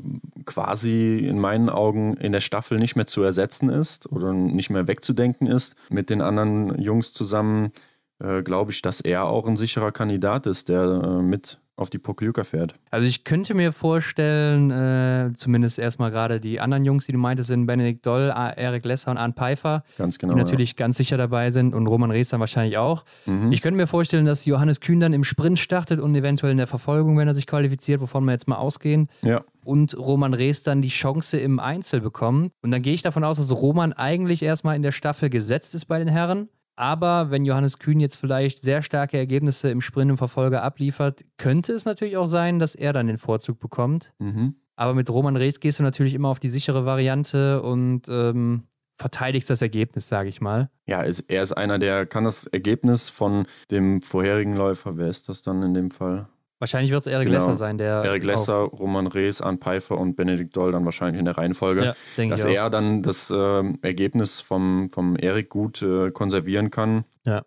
[0.47, 4.87] quasi in meinen Augen in der Staffel nicht mehr zu ersetzen ist oder nicht mehr
[4.87, 7.73] wegzudenken ist mit den anderen Jungs zusammen,
[8.21, 11.99] äh, glaube ich, dass er auch ein sicherer Kandidat ist, der äh, mit auf die
[11.99, 12.75] Pokljuka fährt.
[12.91, 17.49] Also ich könnte mir vorstellen, äh, zumindest erstmal gerade die anderen Jungs, die du meintest,
[17.49, 20.77] sind Benedikt Doll, Erik Lesser und Arne Pfeiffer, ganz genau, die natürlich ja.
[20.77, 23.05] ganz sicher dabei sind und Roman Rees dann wahrscheinlich auch.
[23.27, 23.53] Mhm.
[23.53, 26.67] Ich könnte mir vorstellen, dass Johannes Kühn dann im Sprint startet und eventuell in der
[26.67, 29.09] Verfolgung, wenn er sich qualifiziert, wovon wir jetzt mal ausgehen.
[29.23, 29.43] Ja.
[29.65, 32.53] Und Roman Rees dann die Chance im Einzel bekommt.
[32.63, 35.87] Und dann gehe ich davon aus, dass Roman eigentlich erstmal in der Staffel gesetzt ist
[35.87, 36.49] bei den Herren.
[36.77, 41.73] Aber wenn Johannes Kühn jetzt vielleicht sehr starke Ergebnisse im Sprint und Verfolger abliefert, könnte
[41.73, 44.13] es natürlich auch sein, dass er dann den Vorzug bekommt.
[44.19, 44.57] Mhm.
[44.77, 48.65] Aber mit Roman Rees gehst du natürlich immer auf die sichere Variante und ähm,
[48.97, 50.71] verteidigst das Ergebnis, sage ich mal.
[50.87, 55.29] Ja, ist, er ist einer, der kann das Ergebnis von dem vorherigen Läufer, wer ist
[55.29, 56.29] das dann in dem Fall?
[56.63, 57.39] Wahrscheinlich wird es Erik genau.
[57.41, 58.05] Lesser sein, der.
[58.05, 61.93] Erik Lesser, Roman Rees, Arne Pfeiffer und Benedikt Doll dann wahrscheinlich in der Reihenfolge.
[62.17, 67.43] Ja, dass er dann das äh, Ergebnis vom, vom Erik gut äh, konservieren kann ja.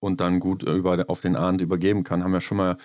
[0.00, 2.22] und dann gut äh, über, auf den Arndt übergeben kann.
[2.22, 2.76] Haben wir schon mal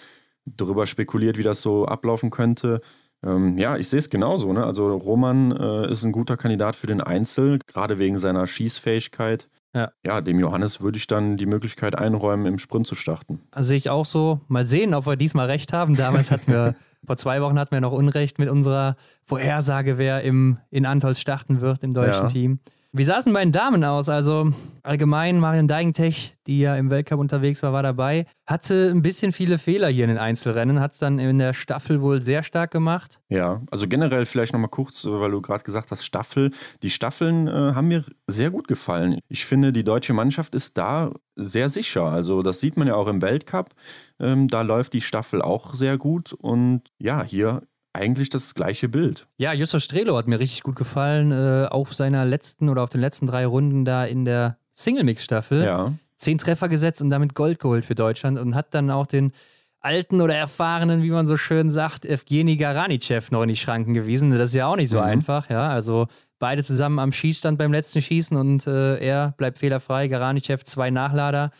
[0.45, 2.79] darüber spekuliert, wie das so ablaufen könnte.
[3.21, 4.53] Ähm, ja, ich sehe es genauso.
[4.53, 4.65] Ne?
[4.65, 9.49] Also Roman äh, ist ein guter Kandidat für den Einzel, gerade wegen seiner Schießfähigkeit.
[9.73, 9.91] Ja.
[10.05, 13.41] ja, dem Johannes würde ich dann die Möglichkeit einräumen, im Sprint zu starten.
[13.51, 14.41] Also sehe ich auch so.
[14.47, 15.95] Mal sehen, ob wir diesmal recht haben.
[15.95, 20.59] Damals hatten wir, vor zwei Wochen hatten wir noch Unrecht mit unserer Vorhersage, wer im,
[20.69, 22.27] in Antolz starten wird im deutschen ja.
[22.27, 22.59] Team.
[22.95, 24.07] Wie sah es bei den Damen aus?
[24.07, 24.53] Also
[24.83, 28.27] allgemein, Marion Deigentech, die ja im Weltcup unterwegs war, war dabei.
[28.45, 32.01] Hatte ein bisschen viele Fehler hier in den Einzelrennen, hat es dann in der Staffel
[32.01, 33.19] wohl sehr stark gemacht.
[33.29, 36.51] Ja, also generell vielleicht nochmal kurz, weil du gerade gesagt hast, Staffel.
[36.83, 39.17] Die Staffeln äh, haben mir sehr gut gefallen.
[39.27, 42.03] Ich finde, die deutsche Mannschaft ist da sehr sicher.
[42.03, 43.71] Also das sieht man ja auch im Weltcup.
[44.19, 46.31] Ähm, da läuft die Staffel auch sehr gut.
[46.33, 49.27] Und ja, hier eigentlich das gleiche Bild.
[49.37, 53.01] Ja, Justus Strelo hat mir richtig gut gefallen äh, auf seiner letzten oder auf den
[53.01, 55.63] letzten drei Runden da in der Single-Mix-Staffel.
[55.63, 55.93] Ja.
[56.17, 59.31] Zehn Treffer gesetzt und damit Gold geholt für Deutschland und hat dann auch den
[59.79, 64.31] alten oder erfahrenen, wie man so schön sagt, Evgeny Garanichev noch in die Schranken gewiesen.
[64.31, 65.03] Das ist ja auch nicht so mhm.
[65.03, 65.69] einfach, ja.
[65.69, 66.07] Also
[66.39, 70.07] beide zusammen am Schießstand beim letzten Schießen und äh, er bleibt fehlerfrei.
[70.07, 71.51] Garanichev zwei Nachlader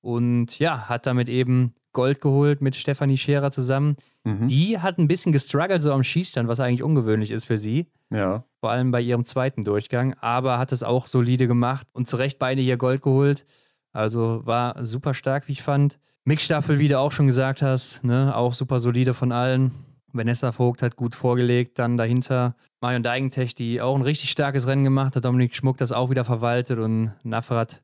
[0.00, 3.96] und ja, hat damit eben Gold geholt mit Stefanie Scherer zusammen.
[4.24, 4.46] Mhm.
[4.48, 7.86] Die hat ein bisschen gestruggelt so am Schießstand, was eigentlich ungewöhnlich ist für sie.
[8.10, 8.44] Ja.
[8.60, 12.38] Vor allem bei ihrem zweiten Durchgang, aber hat es auch solide gemacht und zu Recht
[12.38, 13.46] beide hier Gold geholt.
[13.92, 15.98] Also war super stark, wie ich fand.
[16.24, 19.72] Mixstaffel, wie du auch schon gesagt hast, ne, auch super solide von allen.
[20.12, 24.84] Vanessa Vogt hat gut vorgelegt, dann dahinter Marion Deigentech, die auch ein richtig starkes Rennen
[24.84, 25.24] gemacht hat.
[25.24, 27.80] Dominik Schmuck das auch wieder verwaltet und Nafrat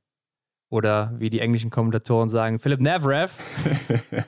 [0.69, 3.33] oder wie die englischen Kommentatoren sagen, Philipp Navrev.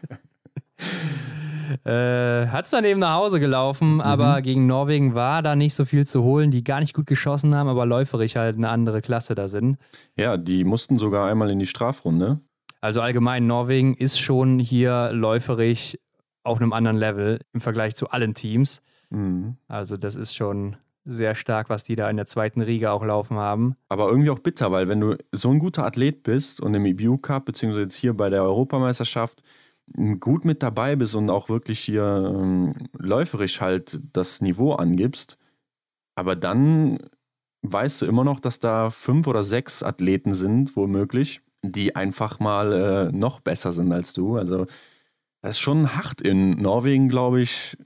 [1.85, 4.01] äh, hat es dann eben nach Hause gelaufen, mhm.
[4.01, 7.55] aber gegen Norwegen war da nicht so viel zu holen, die gar nicht gut geschossen
[7.55, 9.79] haben, aber läuferig halt eine andere Klasse da sind.
[10.17, 12.41] Ja, die mussten sogar einmal in die Strafrunde.
[12.81, 15.99] Also allgemein, Norwegen ist schon hier läuferig
[16.45, 18.83] auf einem anderen Level im Vergleich zu allen Teams.
[19.11, 19.57] Mhm.
[19.67, 23.39] Also das ist schon sehr stark, was die da in der zweiten Riege auch laufen
[23.39, 23.75] haben.
[23.89, 27.19] Aber irgendwie auch bitter, weil wenn du so ein guter Athlet bist und im EBU
[27.19, 29.43] Cup, beziehungsweise jetzt hier bei der Europameisterschaft,
[30.21, 35.39] gut mit dabei bist und auch wirklich hier ähm, läuferisch halt das Niveau angibst,
[36.15, 36.99] aber dann
[37.63, 42.73] weißt du immer noch, dass da fünf oder sechs Athleten sind, womöglich, die einfach mal
[42.73, 44.37] äh, noch besser sind als du.
[44.37, 44.67] Also
[45.43, 47.77] das ist schon hart in Norwegen, glaube ich,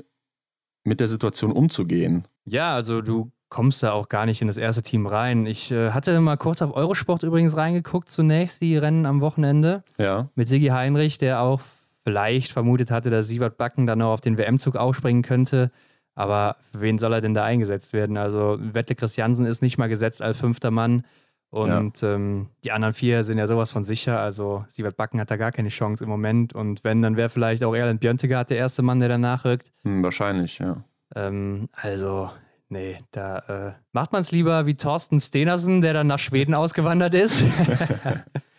[0.84, 2.26] mit der Situation umzugehen.
[2.44, 5.44] Ja, also du kommst da auch gar nicht in das erste Team rein.
[5.44, 9.84] Ich äh, hatte mal kurz auf Eurosport übrigens reingeguckt, zunächst die Rennen am Wochenende.
[9.98, 10.30] Ja.
[10.34, 11.60] Mit Sigi Heinrich, der auch
[12.04, 15.70] vielleicht vermutet hatte, dass Sievert Backen dann noch auf den WM-Zug aufspringen könnte.
[16.14, 18.16] Aber für wen soll er denn da eingesetzt werden?
[18.16, 21.04] Also Wette Christiansen ist nicht mal gesetzt als fünfter Mann.
[21.50, 22.14] Und ja.
[22.14, 24.20] ähm, die anderen vier sind ja sowas von sicher.
[24.20, 26.54] Also Sievert Backen hat da gar keine Chance im Moment.
[26.54, 29.70] Und wenn, dann wäre vielleicht auch Erland Björntegard der erste Mann, der danach rückt.
[29.84, 30.82] Hm, wahrscheinlich, ja.
[31.14, 32.30] Ähm, also,
[32.68, 37.14] nee, da äh, macht man es lieber wie Thorsten Stenersen, der dann nach Schweden ausgewandert
[37.14, 37.44] ist.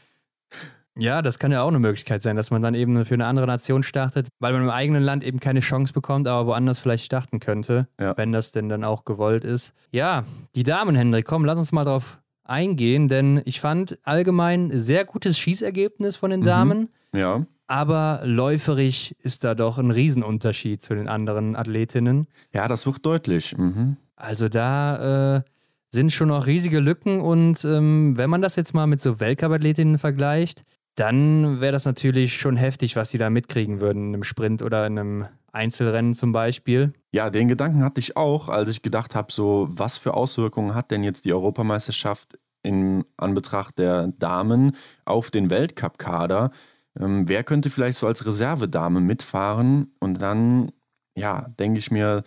[0.97, 3.47] Ja, das kann ja auch eine Möglichkeit sein, dass man dann eben für eine andere
[3.47, 7.39] Nation startet, weil man im eigenen Land eben keine Chance bekommt, aber woanders vielleicht starten
[7.39, 8.15] könnte, ja.
[8.15, 9.73] wenn das denn dann auch gewollt ist.
[9.91, 10.23] Ja,
[10.55, 15.39] die Damen, Hendrik, komm, lass uns mal drauf eingehen, denn ich fand allgemein sehr gutes
[15.39, 16.45] Schießergebnis von den mhm.
[16.45, 16.89] Damen.
[17.11, 17.19] Mhm.
[17.19, 17.45] Ja.
[17.67, 22.27] Aber läuferig ist da doch ein Riesenunterschied zu den anderen Athletinnen.
[22.53, 23.57] Ja, das wird deutlich.
[23.57, 23.97] Mhm.
[24.15, 25.41] Also da äh,
[25.89, 29.97] sind schon noch riesige Lücken und ähm, wenn man das jetzt mal mit so Weltcup-Athletinnen
[29.97, 30.63] vergleicht,
[30.95, 34.85] dann wäre das natürlich schon heftig, was sie da mitkriegen würden in einem Sprint oder
[34.85, 36.91] in einem Einzelrennen zum Beispiel.
[37.11, 40.91] Ja, den Gedanken hatte ich auch, als ich gedacht habe, so was für Auswirkungen hat
[40.91, 44.75] denn jetzt die Europameisterschaft in Anbetracht der Damen
[45.05, 46.51] auf den Weltcup-Kader?
[46.99, 49.91] Ähm, wer könnte vielleicht so als Reservedame mitfahren?
[49.99, 50.71] Und dann,
[51.15, 52.23] ja, denke ich mir,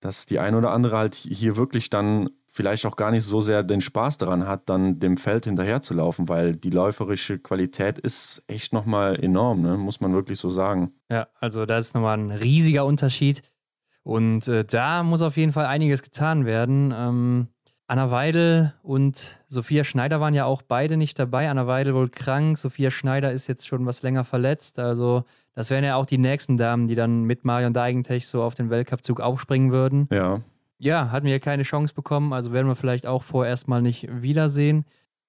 [0.00, 3.62] dass die eine oder andere halt hier wirklich dann vielleicht auch gar nicht so sehr
[3.62, 9.18] den Spaß daran hat, dann dem Feld hinterherzulaufen, weil die läuferische Qualität ist echt nochmal
[9.18, 9.78] enorm, ne?
[9.78, 10.92] muss man wirklich so sagen.
[11.10, 13.42] Ja, also da ist nochmal ein riesiger Unterschied.
[14.02, 16.92] Und äh, da muss auf jeden Fall einiges getan werden.
[16.94, 17.48] Ähm,
[17.86, 21.48] Anna Weidel und Sophia Schneider waren ja auch beide nicht dabei.
[21.48, 24.78] Anna Weidel wohl krank, Sophia Schneider ist jetzt schon was länger verletzt.
[24.78, 28.54] Also das wären ja auch die nächsten Damen, die dann mit Marion Deigentech so auf
[28.54, 30.08] den Weltcupzug aufspringen würden.
[30.10, 30.42] Ja
[30.82, 34.84] ja, hatten wir keine Chance bekommen, also werden wir vielleicht auch vorerst mal nicht wiedersehen.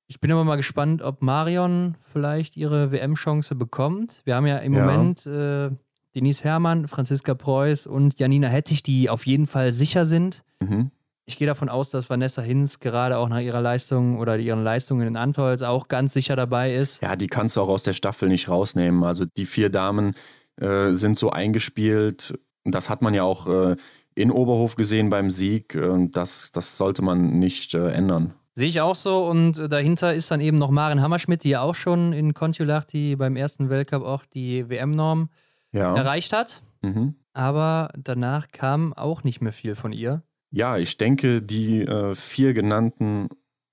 [0.08, 4.22] Ich bin aber mal gespannt, ob Marion vielleicht ihre WM-Chance bekommt.
[4.26, 4.84] Wir haben ja im ja.
[4.84, 5.70] Moment äh,
[6.16, 10.44] Denise Herrmann, Franziska Preuß und Janina Hettich, die auf jeden Fall sicher sind.
[10.60, 10.90] Mhm.
[11.26, 15.08] Ich gehe davon aus, dass Vanessa Hinz gerade auch nach ihrer Leistung oder ihren Leistungen
[15.08, 17.02] in Antolz auch ganz sicher dabei ist.
[17.04, 19.04] Ja, die kannst du auch aus der Staffel nicht rausnehmen.
[19.04, 20.16] Also die vier Damen
[20.60, 22.38] äh, sind so eingespielt.
[22.66, 23.76] Das hat man ja auch äh,
[24.16, 25.78] in Oberhof gesehen beim Sieg.
[26.12, 28.34] Das, das sollte man nicht äh, ändern.
[28.56, 31.62] Sehe ich auch so und äh, dahinter ist dann eben noch Maren Hammerschmidt, die ja
[31.62, 35.30] auch schon in Kontiolahti beim ersten Weltcup auch die WM-Norm
[35.72, 35.96] ja.
[35.96, 36.62] erreicht hat.
[36.84, 37.16] Mhm.
[37.34, 40.22] Aber danach kam auch nicht mehr viel von ihr.
[40.52, 43.30] Ja, ich denke, die äh, vier genannten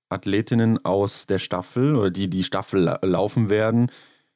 [0.09, 3.91] Athletinnen aus der Staffel oder die die Staffel la laufen werden,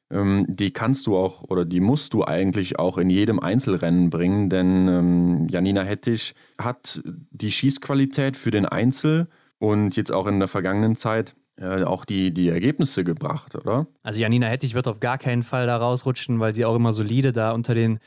[0.08, 4.86] die kannst du auch oder die musst du eigentlich auch in jedem Einzelrennen bringen, denn
[4.86, 9.26] ähm, Janina Hettich hat die Schießqualität für den Einzel
[9.58, 13.86] und jetzt auch in der vergangenen Zeit äh, auch die, die Ergebnisse gebracht, oder?
[14.02, 17.32] Also Janina Hettich wird auf gar keinen Fall da rausrutschen, weil sie auch immer solide
[17.32, 17.98] da unter den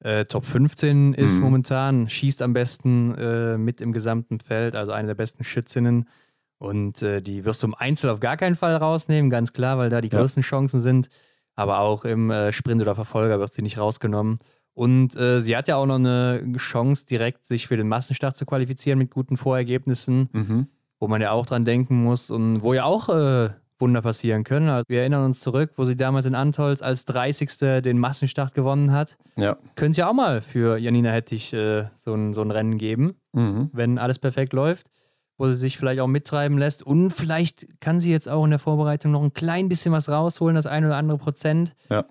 [0.00, 1.42] äh, Top 15 ist mhm.
[1.42, 6.08] momentan, schießt am besten äh, mit im gesamten Feld, also eine der besten Schützinnen.
[6.58, 9.90] Und äh, die wirst du im Einzel auf gar keinen Fall rausnehmen, ganz klar, weil
[9.90, 11.08] da die größten Chancen sind.
[11.56, 14.38] Aber auch im äh, Sprint oder Verfolger wird sie nicht rausgenommen.
[14.74, 18.44] Und äh, sie hat ja auch noch eine Chance, direkt sich für den Massenstart zu
[18.44, 20.66] qualifizieren mit guten Vorergebnissen, mhm.
[20.98, 24.68] wo man ja auch dran denken muss und wo ja auch äh, Wunder passieren können.
[24.68, 27.82] Also wir erinnern uns zurück, wo sie damals in Antolz als 30.
[27.82, 29.16] den Massenstart gewonnen hat.
[29.36, 29.56] Ja.
[29.76, 33.70] Könnte ja auch mal für Janina Hettich äh, so, ein, so ein Rennen geben, mhm.
[33.72, 34.86] wenn alles perfekt läuft,
[35.36, 36.82] wo sie sich vielleicht auch mittreiben lässt.
[36.82, 40.54] Und vielleicht kann sie jetzt auch in der Vorbereitung noch ein klein bisschen was rausholen,
[40.54, 41.74] das ein oder andere Prozent.
[41.90, 42.04] Ja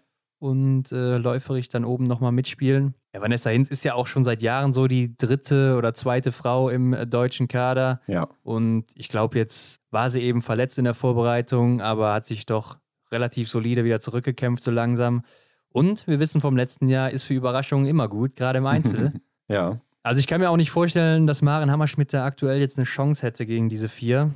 [0.43, 2.95] und äh, läuferig dann oben nochmal mitspielen.
[3.13, 6.67] Ja, Vanessa Hinz ist ja auch schon seit Jahren so die dritte oder zweite Frau
[6.67, 8.01] im äh, deutschen Kader.
[8.07, 8.27] Ja.
[8.43, 12.77] Und ich glaube, jetzt war sie eben verletzt in der Vorbereitung, aber hat sich doch
[13.09, 15.23] relativ solide wieder zurückgekämpft, so langsam.
[15.69, 19.13] Und wir wissen vom letzten Jahr, ist für Überraschungen immer gut, gerade im Einzel.
[19.47, 19.79] ja.
[20.04, 23.26] Also ich kann mir auch nicht vorstellen, dass Maren Hammerschmidt da aktuell jetzt eine Chance
[23.26, 24.32] hätte gegen diese vier.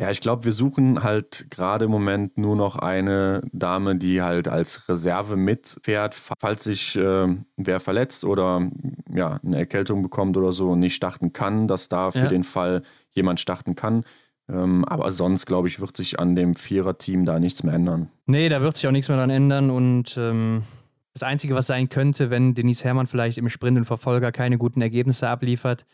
[0.00, 4.48] Ja, ich glaube, wir suchen halt gerade im Moment nur noch eine Dame, die halt
[4.48, 8.68] als Reserve mitfährt, falls sich äh, wer verletzt oder
[9.14, 12.28] ja, eine Erkältung bekommt oder so und nicht starten kann, dass da für ja.
[12.28, 12.82] den Fall
[13.12, 14.04] jemand starten kann.
[14.48, 18.08] Ähm, aber sonst, glaube ich, wird sich an dem Vierer-Team da nichts mehr ändern.
[18.26, 20.64] Nee, da wird sich auch nichts mehr dran ändern und ähm,
[21.14, 24.80] das Einzige, was sein könnte, wenn Denise Herrmann vielleicht im Sprint und Verfolger keine guten
[24.80, 25.84] Ergebnisse abliefert,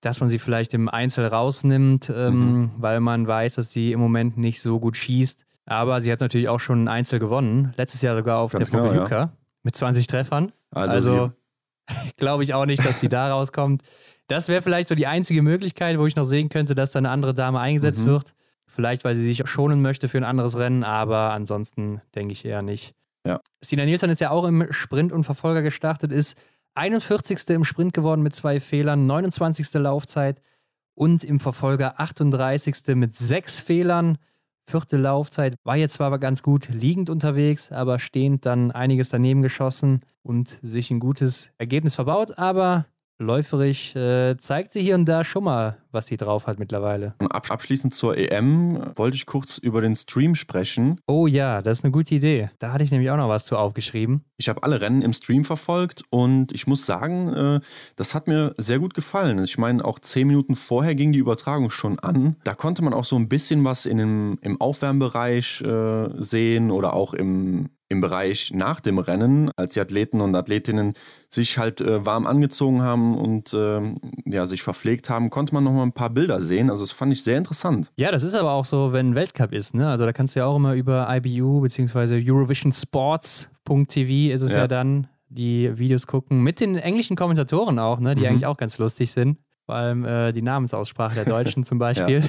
[0.00, 2.70] dass man sie vielleicht im Einzel rausnimmt, ähm, mhm.
[2.76, 5.46] weil man weiß, dass sie im Moment nicht so gut schießt.
[5.66, 7.74] Aber sie hat natürlich auch schon ein Einzel gewonnen.
[7.76, 9.32] Letztes Jahr sogar auf Ganz der genau, Pokljuka ja.
[9.62, 10.52] mit 20 Treffern.
[10.70, 11.32] Also, also
[12.16, 13.82] glaube ich auch nicht, dass sie da rauskommt.
[14.28, 17.10] Das wäre vielleicht so die einzige Möglichkeit, wo ich noch sehen könnte, dass da eine
[17.10, 18.10] andere Dame eingesetzt mhm.
[18.10, 18.34] wird.
[18.66, 22.62] Vielleicht, weil sie sich schonen möchte für ein anderes Rennen, aber ansonsten denke ich eher
[22.62, 22.94] nicht.
[23.26, 23.40] Ja.
[23.62, 26.36] Stina Nielsen ist ja auch im Sprint und Verfolger gestartet, ist
[26.74, 27.48] 41.
[27.50, 29.72] im Sprint geworden mit zwei Fehlern, 29.
[29.74, 30.40] Laufzeit
[30.94, 32.94] und im Verfolger 38.
[32.94, 34.18] mit sechs Fehlern.
[34.68, 40.00] Vierte Laufzeit war jetzt zwar ganz gut liegend unterwegs, aber stehend dann einiges daneben geschossen
[40.22, 42.86] und sich ein gutes Ergebnis verbaut, aber
[43.18, 47.14] läuferig äh, zeigt sie hier und da schon mal, was sie drauf hat mittlerweile.
[47.18, 51.00] Abschließend zur EM wollte ich kurz über den Stream sprechen.
[51.06, 52.50] Oh ja, das ist eine gute Idee.
[52.58, 54.24] Da hatte ich nämlich auch noch was zu aufgeschrieben.
[54.36, 57.60] Ich habe alle Rennen im Stream verfolgt und ich muss sagen, äh,
[57.96, 59.42] das hat mir sehr gut gefallen.
[59.44, 62.36] Ich meine, auch zehn Minuten vorher ging die Übertragung schon an.
[62.44, 66.92] Da konnte man auch so ein bisschen was in dem, im Aufwärmbereich äh, sehen oder
[66.92, 70.94] auch im, im Bereich nach dem Rennen, als die Athleten und Athletinnen
[71.30, 73.80] sich halt äh, warm angezogen haben und äh,
[74.24, 76.70] ja, sich verpflegt haben, konnte man noch mal ein paar Bilder sehen.
[76.70, 77.92] Also das fand ich sehr interessant.
[77.96, 79.74] Ja, das ist aber auch so, wenn Weltcup ist.
[79.74, 79.88] Ne?
[79.88, 82.22] Also da kannst du ja auch immer über IBU bzw.
[82.28, 84.58] Eurovision Sports.tv ist es ja.
[84.58, 88.28] ja dann die Videos gucken mit den englischen Kommentatoren auch, ne, die mhm.
[88.28, 89.38] eigentlich auch ganz lustig sind.
[89.66, 92.22] Vor allem äh, die Namensaussprache der Deutschen zum Beispiel.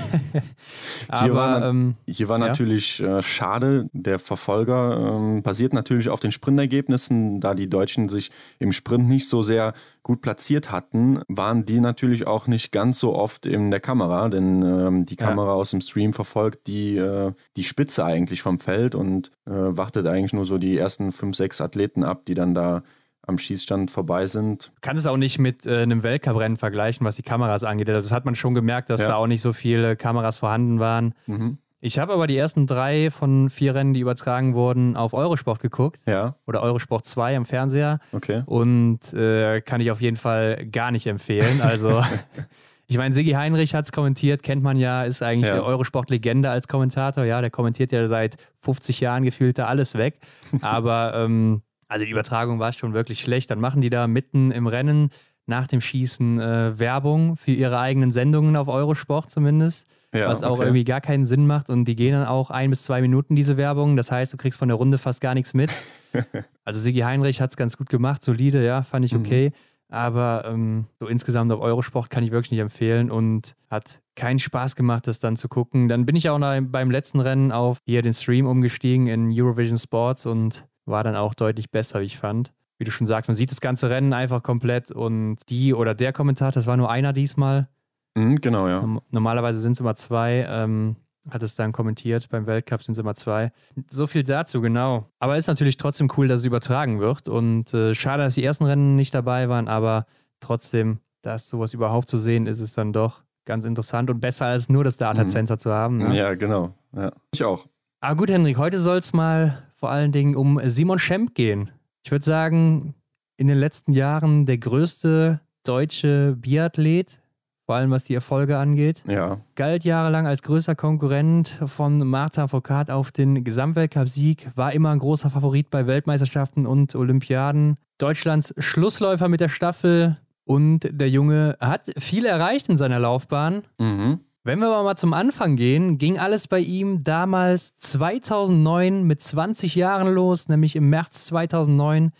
[1.08, 2.48] Aber, hier war, ähm, hier war ja.
[2.48, 8.32] natürlich äh, schade, der Verfolger ähm, basiert natürlich auf den Sprintergebnissen, da die Deutschen sich
[8.58, 13.14] im Sprint nicht so sehr gut platziert hatten, waren die natürlich auch nicht ganz so
[13.14, 15.54] oft in der Kamera, denn ähm, die Kamera ja.
[15.54, 20.34] aus dem Stream verfolgt die, äh, die Spitze eigentlich vom Feld und äh, wartet eigentlich
[20.34, 22.82] nur so die ersten fünf, sechs Athleten ab, die dann da
[23.28, 24.72] am Schießstand vorbei sind.
[24.76, 27.90] Du kannst es auch nicht mit äh, einem Weltcuprennen vergleichen, was die Kameras angeht.
[27.90, 29.10] Also das hat man schon gemerkt, dass ja.
[29.10, 31.14] da auch nicht so viele Kameras vorhanden waren.
[31.28, 31.58] Mhm.
[31.80, 36.00] Ich habe aber die ersten drei von vier Rennen, die übertragen wurden, auf Eurosport geguckt.
[36.08, 36.36] Ja.
[36.48, 38.00] Oder Eurosport 2 am Fernseher.
[38.14, 38.44] Okay.
[38.46, 41.62] Und äh, kann ich auf jeden Fall gar nicht empfehlen.
[41.62, 42.02] Also,
[42.88, 45.62] ich meine, Sigi Heinrich hat es kommentiert, kennt man ja, ist eigentlich ja.
[45.62, 47.26] Eurosport-Legende als Kommentator.
[47.26, 50.20] Ja, der kommentiert ja seit 50 Jahren gefühlt da alles weg.
[50.62, 53.52] Aber ähm, also die Übertragung war schon wirklich schlecht.
[53.52, 55.10] Dann machen die da mitten im Rennen
[55.46, 59.88] nach dem Schießen äh, Werbung für ihre eigenen Sendungen auf Eurosport zumindest.
[60.14, 60.64] Ja, was auch okay.
[60.64, 61.70] irgendwie gar keinen Sinn macht.
[61.70, 63.98] Und die gehen dann auch ein bis zwei Minuten, diese Werbung.
[63.98, 65.70] Das heißt, du kriegst von der Runde fast gar nichts mit.
[66.64, 69.20] also Sigi Heinrich hat es ganz gut gemacht, solide, ja, fand ich mhm.
[69.20, 69.50] okay.
[69.50, 69.54] Mhm.
[69.90, 74.76] Aber ähm, so insgesamt auf Eurosport kann ich wirklich nicht empfehlen und hat keinen Spaß
[74.76, 75.88] gemacht, das dann zu gucken.
[75.88, 79.78] Dann bin ich auch noch beim letzten Rennen auf hier den Stream umgestiegen in Eurovision
[79.78, 82.54] Sports und war dann auch deutlich besser, wie ich fand.
[82.78, 86.14] Wie du schon sagst, man sieht das ganze Rennen einfach komplett und die oder der
[86.14, 87.68] Kommentar, das war nur einer diesmal.
[88.16, 88.88] Mhm, genau, ja.
[89.12, 90.46] Normalerweise sind es immer zwei.
[90.48, 90.96] Ähm,
[91.30, 93.52] hat es dann kommentiert, beim Weltcup sind es immer zwei.
[93.90, 95.10] So viel dazu, genau.
[95.20, 97.28] Aber ist natürlich trotzdem cool, dass es übertragen wird.
[97.28, 100.06] Und äh, schade, dass die ersten Rennen nicht dabei waren, aber
[100.40, 104.70] trotzdem, dass sowas überhaupt zu sehen ist, ist dann doch ganz interessant und besser als
[104.70, 105.30] nur das Data mhm.
[105.30, 105.60] Center mhm.
[105.60, 105.98] zu haben.
[105.98, 106.16] Ne?
[106.16, 106.74] Ja, genau.
[106.96, 107.12] Ja.
[107.34, 107.66] Ich auch.
[108.00, 111.72] Aber gut, Henrik, heute soll es mal vor allen Dingen um Simon Schemp gehen.
[112.04, 112.96] Ich würde sagen,
[113.38, 117.22] in den letzten Jahren der größte deutsche Biathlet
[117.68, 119.04] vor allem was die Erfolge angeht.
[119.06, 119.42] Ja.
[119.56, 125.30] Galt jahrelang als größter Konkurrent von Marta Foucault auf den Gesamtweltcup-Sieg, war immer ein großer
[125.30, 127.76] Favorit bei Weltmeisterschaften und Olympiaden.
[127.98, 133.64] Deutschlands Schlussläufer mit der Staffel und der Junge hat viel erreicht in seiner Laufbahn.
[133.80, 134.22] Mhm.
[134.48, 139.76] Wenn wir aber mal zum Anfang gehen, ging alles bei ihm damals 2009 mit 20
[139.76, 142.14] Jahren los, nämlich im März 2009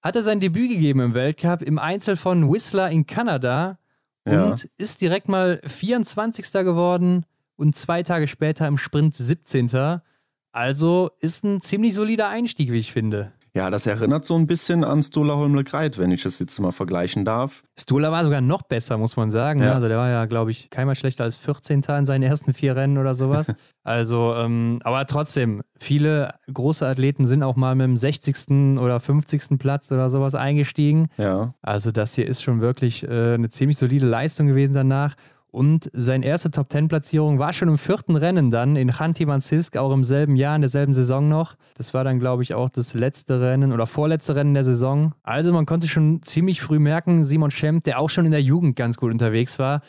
[0.00, 3.80] hat er sein Debüt gegeben im Weltcup im Einzel von Whistler in Kanada
[4.24, 4.44] Ja.
[4.44, 6.52] und ist direkt mal 24.
[6.64, 9.98] geworden und zwei Tage später im Sprint 17.
[10.52, 13.32] Also ist ein ziemlich solider Einstieg, wie ich finde.
[13.56, 16.72] Ja, das erinnert so ein bisschen an Stola Holmle Greit, wenn ich das jetzt mal
[16.72, 17.62] vergleichen darf.
[17.78, 19.60] Stola war sogar noch besser, muss man sagen.
[19.60, 19.66] ne?
[19.66, 19.74] Ja.
[19.74, 21.82] Also der war ja, glaube ich, keinmal schlechter als 14.
[21.82, 23.54] in seinen ersten vier Rennen oder sowas.
[23.84, 28.80] also, ähm, aber trotzdem, viele große Athleten sind auch mal mit dem 60.
[28.80, 29.56] oder 50.
[29.56, 31.06] Platz oder sowas eingestiegen.
[31.16, 31.54] Ja.
[31.62, 35.14] Also das hier ist schon wirklich äh, eine ziemlich solide Leistung gewesen danach.
[35.54, 40.34] Und seine erste Top-10-Platzierung war schon im vierten Rennen dann in Chanty-Mansijsk, auch im selben
[40.34, 41.54] Jahr, in derselben Saison noch.
[41.76, 45.14] Das war dann, glaube ich, auch das letzte Rennen oder vorletzte Rennen der Saison.
[45.22, 48.74] Also man konnte schon ziemlich früh merken, Simon Schemp, der auch schon in der Jugend
[48.74, 49.82] ganz gut unterwegs war,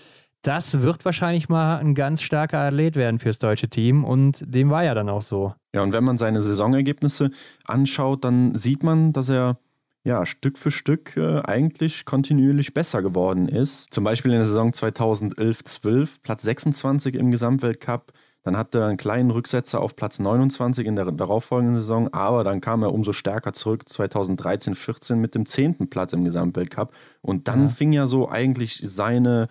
[0.44, 4.84] das wird wahrscheinlich mal ein ganz starker Athlet werden fürs deutsche Team und dem war
[4.84, 5.56] ja dann auch so.
[5.74, 7.32] Ja, und wenn man seine Saisonergebnisse
[7.66, 9.58] anschaut, dann sieht man, dass er
[10.06, 13.94] ja Stück für Stück äh, eigentlich kontinuierlich besser geworden ist.
[13.94, 18.14] Zum Beispiel in der Saison 2011-12, Platz 26 im Gesamtweltcup.
[18.44, 22.62] Dann hatte er einen kleinen Rücksetzer auf Platz 29 in der darauffolgenden Saison, aber dann
[22.62, 25.90] kam er umso stärker zurück 2013-14 mit dem 10.
[25.90, 26.94] Platz im Gesamtweltcup.
[27.22, 27.70] Und dann Ja.
[27.70, 29.48] fing ja so eigentlich seine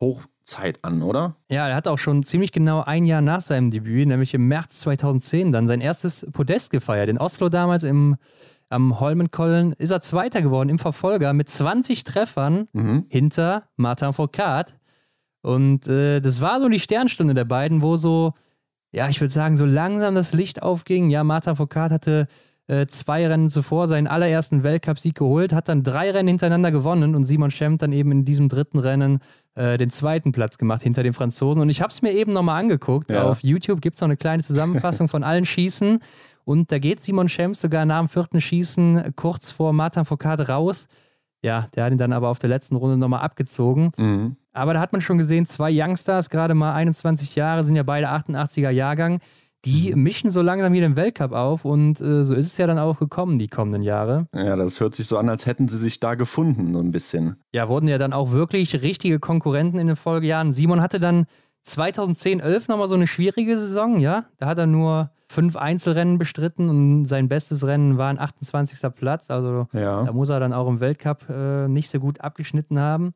[0.00, 1.36] Hochzeit an, oder?
[1.50, 4.80] Ja, er hat auch schon ziemlich genau ein Jahr nach seinem Debüt, nämlich im März
[4.80, 7.08] 2010, dann sein erstes Podest gefeiert.
[7.08, 8.16] In Oslo damals im,
[8.68, 13.06] am Holmenkollen ist er Zweiter geworden im Verfolger mit 20 Treffern Mhm.
[13.08, 14.74] hinter Martin Foucault.
[15.42, 18.32] Und äh, das war so die Sternstunde der beiden, wo so,
[18.92, 21.10] ja, ich würde sagen, so langsam das Licht aufging.
[21.10, 22.28] Ja, Martin Foucault hatte
[22.66, 27.24] äh, zwei Rennen zuvor seinen allerersten Weltcupsieg geholt, hat dann drei Rennen hintereinander gewonnen und
[27.26, 29.18] Simon Schemp dann eben in diesem dritten Rennen
[29.54, 31.60] äh, den zweiten Platz gemacht hinter den Franzosen.
[31.60, 33.10] Und ich habe es mir eben nochmal angeguckt.
[33.10, 33.24] Ja.
[33.24, 35.98] Auf YouTube gibt es noch eine kleine Zusammenfassung von allen Schießen.
[36.44, 40.88] Und da geht Simon Schemp sogar nach dem vierten Schießen kurz vor Martin Foucault raus.
[41.42, 43.92] Ja, der hat ihn dann aber auf der letzten Runde nochmal abgezogen.
[43.98, 44.36] Mhm.
[44.52, 48.08] Aber da hat man schon gesehen, zwei Youngstars, gerade mal 21 Jahre, sind ja beide
[48.08, 49.20] 88er Jahrgang.
[49.64, 52.78] Die mischen so langsam wieder im Weltcup auf und äh, so ist es ja dann
[52.78, 54.26] auch gekommen, die kommenden Jahre.
[54.34, 57.36] Ja, das hört sich so an, als hätten sie sich da gefunden, so ein bisschen.
[57.52, 60.52] Ja, wurden ja dann auch wirklich richtige Konkurrenten in den Folgejahren.
[60.52, 61.24] Simon hatte dann
[61.62, 64.26] 2010, 11 nochmal so eine schwierige Saison, ja.
[64.36, 68.94] Da hat er nur fünf Einzelrennen bestritten und sein bestes Rennen war ein 28.
[68.94, 69.30] Platz.
[69.30, 70.04] Also Ja.
[70.04, 73.12] da muss er dann auch im Weltcup äh, nicht so gut abgeschnitten haben.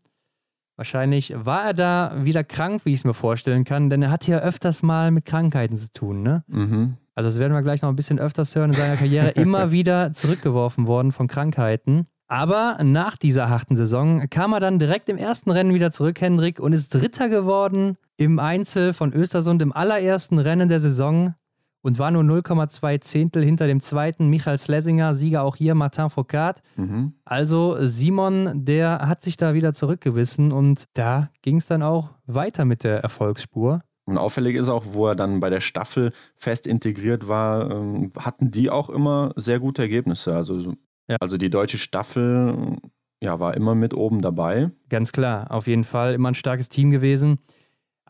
[0.77, 4.31] Wahrscheinlich war er da wieder krank, wie ich es mir vorstellen kann, denn er hatte
[4.31, 6.45] ja öfters mal mit Krankheiten zu tun, ne?
[6.47, 6.97] Mhm.
[7.17, 10.13] Also das werden wir gleich noch ein bisschen öfters hören in seiner Karriere, immer wieder
[10.13, 12.07] zurückgeworfen worden von Krankheiten.
[12.29, 16.61] Aber nach dieser harten Saison kam er dann direkt im ersten Rennen wieder zurück, Hendrik,
[16.61, 21.35] und ist Dritter geworden im Einzel von Östersund im allerersten Rennen der Saison
[21.83, 26.61] und war nur 0,2 Zehntel hinter dem zweiten Michael Slesinger, Sieger auch hier Martin Foucault.
[26.77, 27.15] Mhm.
[27.25, 32.65] Also Simon, der hat sich da wieder zurückgewissen und da ging es dann auch weiter
[32.65, 33.83] mit der Erfolgsspur.
[34.07, 38.51] Und auffällig ist auch, wo er dann bei der Staffel fest integriert war, ähm, hatten
[38.51, 40.35] die auch immer sehr gute Ergebnisse.
[40.35, 40.75] Also, so-
[41.09, 41.17] Ja.
[41.21, 42.77] also die deutsche Staffel
[43.21, 44.71] ja, war immer mit oben dabei.
[44.89, 47.39] Ganz klar, auf jeden Fall immer ein starkes Team gewesen.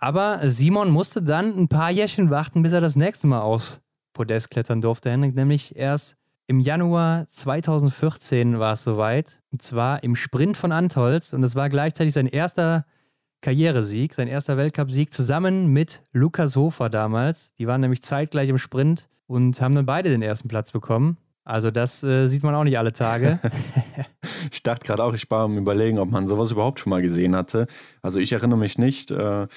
[0.01, 3.81] Aber Simon musste dann ein paar Jährchen warten, bis er das nächste Mal aufs
[4.13, 5.35] Podest klettern durfte, Henrik.
[5.35, 9.43] Nämlich erst im Januar 2014 war es soweit.
[9.51, 11.33] Und zwar im Sprint von Antolz.
[11.33, 12.85] Und es war gleichzeitig sein erster
[13.41, 17.53] Karrieresieg, sein erster Weltcupsieg, zusammen mit Lukas Hofer damals.
[17.59, 21.19] Die waren nämlich zeitgleich im Sprint und haben dann beide den ersten Platz bekommen.
[21.45, 23.41] Also das äh, sieht man auch nicht alle Tage.
[24.53, 27.35] Ich dachte gerade auch, ich war am Überlegen, ob man sowas überhaupt schon mal gesehen
[27.35, 27.67] hatte.
[28.03, 29.11] Also ich erinnere mich nicht.
[29.11, 29.49] Äh,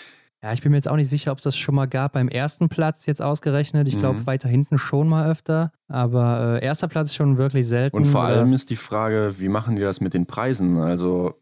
[0.44, 2.28] Ja, ich bin mir jetzt auch nicht sicher, ob es das schon mal gab beim
[2.28, 3.88] ersten Platz jetzt ausgerechnet.
[3.88, 4.26] Ich glaube, Mhm.
[4.26, 5.72] weiter hinten schon mal öfter.
[5.88, 7.96] Aber äh, erster Platz ist schon wirklich selten.
[7.96, 10.78] und vor oder- allem ist die Frage, wie machen die das mit den Preisen?
[10.78, 11.36] Also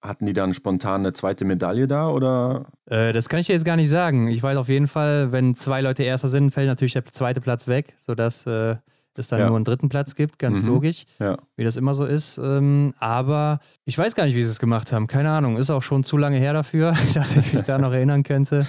[0.00, 2.66] hatten die dann spontan eine zweite Medaille da oder?
[2.86, 4.28] Äh, das kann ich dir jetzt gar nicht sagen.
[4.28, 7.66] Ich weiß auf jeden Fall, wenn zwei Leute Erster sind, fällt natürlich der zweite Platz
[7.66, 8.76] weg, sodass äh,
[9.18, 9.46] es dann Ja.
[9.48, 10.38] nur einen dritten Platz gibt.
[10.38, 10.68] Ganz Mhm.
[10.68, 11.36] logisch, Ja.
[11.56, 12.38] wie das immer so ist.
[12.38, 15.06] Ähm, aber ich weiß gar nicht, wie sie es gemacht haben.
[15.06, 15.56] Keine Ahnung.
[15.56, 18.66] Ist auch schon zu lange her dafür, dass ich mich da noch erinnern könnte.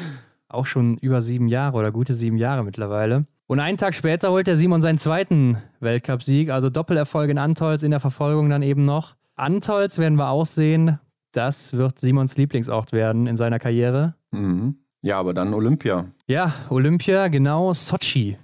[0.49, 3.25] Auch schon über sieben Jahre oder gute sieben Jahre mittlerweile.
[3.47, 7.91] Und einen Tag später holt der Simon seinen zweiten Weltcupsieg, also Doppelerfolg in Antolz in
[7.91, 9.15] der Verfolgung dann eben noch.
[9.35, 10.99] Antolz werden wir auch sehen.
[11.31, 14.15] das wird Simons Lieblingsort werden in seiner Karriere.
[14.31, 14.77] Mhm.
[15.03, 16.05] Ja, aber dann Olympia.
[16.27, 18.37] Ja, Olympia, genau, Sochi.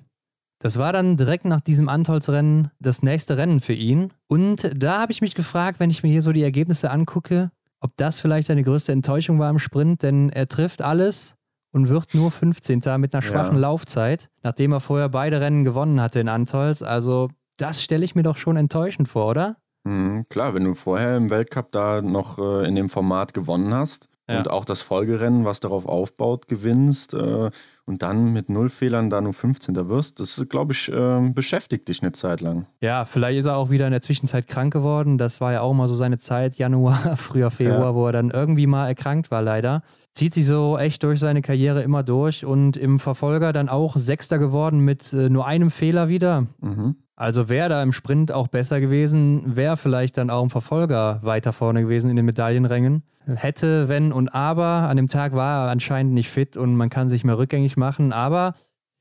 [0.61, 4.13] Das war dann direkt nach diesem Antolzrennen das nächste Rennen für ihn.
[4.27, 7.49] Und da habe ich mich gefragt, wenn ich mir hier so die Ergebnisse angucke,
[7.79, 11.35] ob das vielleicht seine größte Enttäuschung war im Sprint, denn er trifft alles
[11.71, 12.81] und wird nur 15.
[12.97, 13.61] mit einer schwachen ja.
[13.61, 16.83] Laufzeit, nachdem er vorher beide Rennen gewonnen hatte in Antolz.
[16.83, 19.57] Also das stelle ich mir doch schon enttäuschend vor, oder?
[19.83, 24.09] Mhm, klar, wenn du vorher im Weltcup da noch äh, in dem Format gewonnen hast
[24.29, 24.37] ja.
[24.37, 27.49] und auch das Folgerennen, was darauf aufbaut, gewinnst äh,
[27.91, 29.89] und dann mit null Fehlern da nur 15.
[29.89, 32.65] wirst, das, glaube ich, äh, beschäftigt dich eine Zeit lang.
[32.79, 35.17] Ja, vielleicht ist er auch wieder in der Zwischenzeit krank geworden.
[35.17, 37.95] Das war ja auch mal so seine Zeit, Januar, früher Februar, ja.
[37.95, 39.83] wo er dann irgendwie mal erkrankt war, leider.
[40.13, 44.39] Zieht sich so echt durch seine Karriere immer durch und im Verfolger dann auch Sechster
[44.39, 46.47] geworden mit äh, nur einem Fehler wieder.
[46.59, 46.95] Mhm.
[47.15, 51.53] Also wäre da im Sprint auch besser gewesen, wäre vielleicht dann auch ein Verfolger weiter
[51.53, 53.03] vorne gewesen in den Medaillenrängen.
[53.25, 54.89] Hätte, wenn und aber.
[54.89, 58.11] An dem Tag war er anscheinend nicht fit und man kann sich mehr rückgängig machen.
[58.11, 58.55] Aber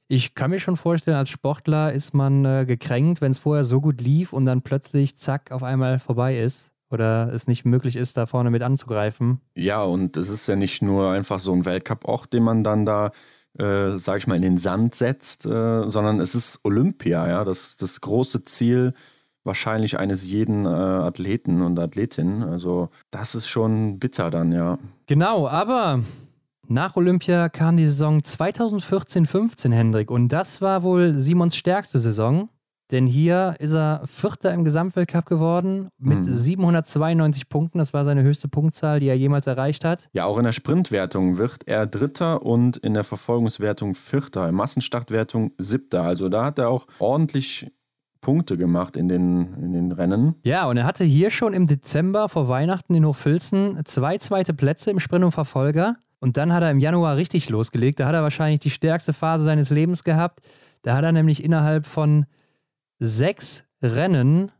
[0.06, 3.80] ich kann mir schon vorstellen, als Sportler ist man äh, gekränkt, wenn es vorher so
[3.80, 8.16] gut lief und dann plötzlich zack auf einmal vorbei ist oder es nicht möglich ist,
[8.16, 9.40] da vorne mit anzugreifen.
[9.54, 13.12] Ja, und es ist ja nicht nur einfach so ein Weltcup-Ort, den man dann da
[13.58, 17.76] äh, sage ich mal, in den Sand setzt, äh, sondern es ist Olympia, ja, das,
[17.76, 18.94] das große Ziel
[19.42, 22.42] wahrscheinlich eines jeden äh, Athleten und Athletin.
[22.42, 24.78] Also das ist schon bitter dann, ja.
[25.06, 26.00] Genau, aber
[26.68, 32.48] nach Olympia kam die Saison 2014-15, Hendrik, und das war wohl Simons stärkste Saison.
[32.90, 36.32] Denn hier ist er Vierter im Gesamtweltcup geworden mit mhm.
[36.32, 37.78] 792 Punkten.
[37.78, 40.08] Das war seine höchste Punktzahl, die er jemals erreicht hat.
[40.12, 44.48] Ja, auch in der Sprintwertung wird er Dritter und in der Verfolgungswertung Vierter.
[44.48, 46.02] In Massenstartwertung Siebter.
[46.02, 47.70] Also da hat er auch ordentlich
[48.20, 50.34] Punkte gemacht in den, in den Rennen.
[50.42, 54.90] Ja, und er hatte hier schon im Dezember vor Weihnachten in Hochfilzen zwei zweite Plätze
[54.90, 55.96] im Sprint und Verfolger.
[56.18, 57.98] Und dann hat er im Januar richtig losgelegt.
[57.98, 60.40] Da hat er wahrscheinlich die stärkste Phase seines Lebens gehabt.
[60.82, 62.26] Da hat er nämlich innerhalb von
[63.00, 64.52] sechs Rennen,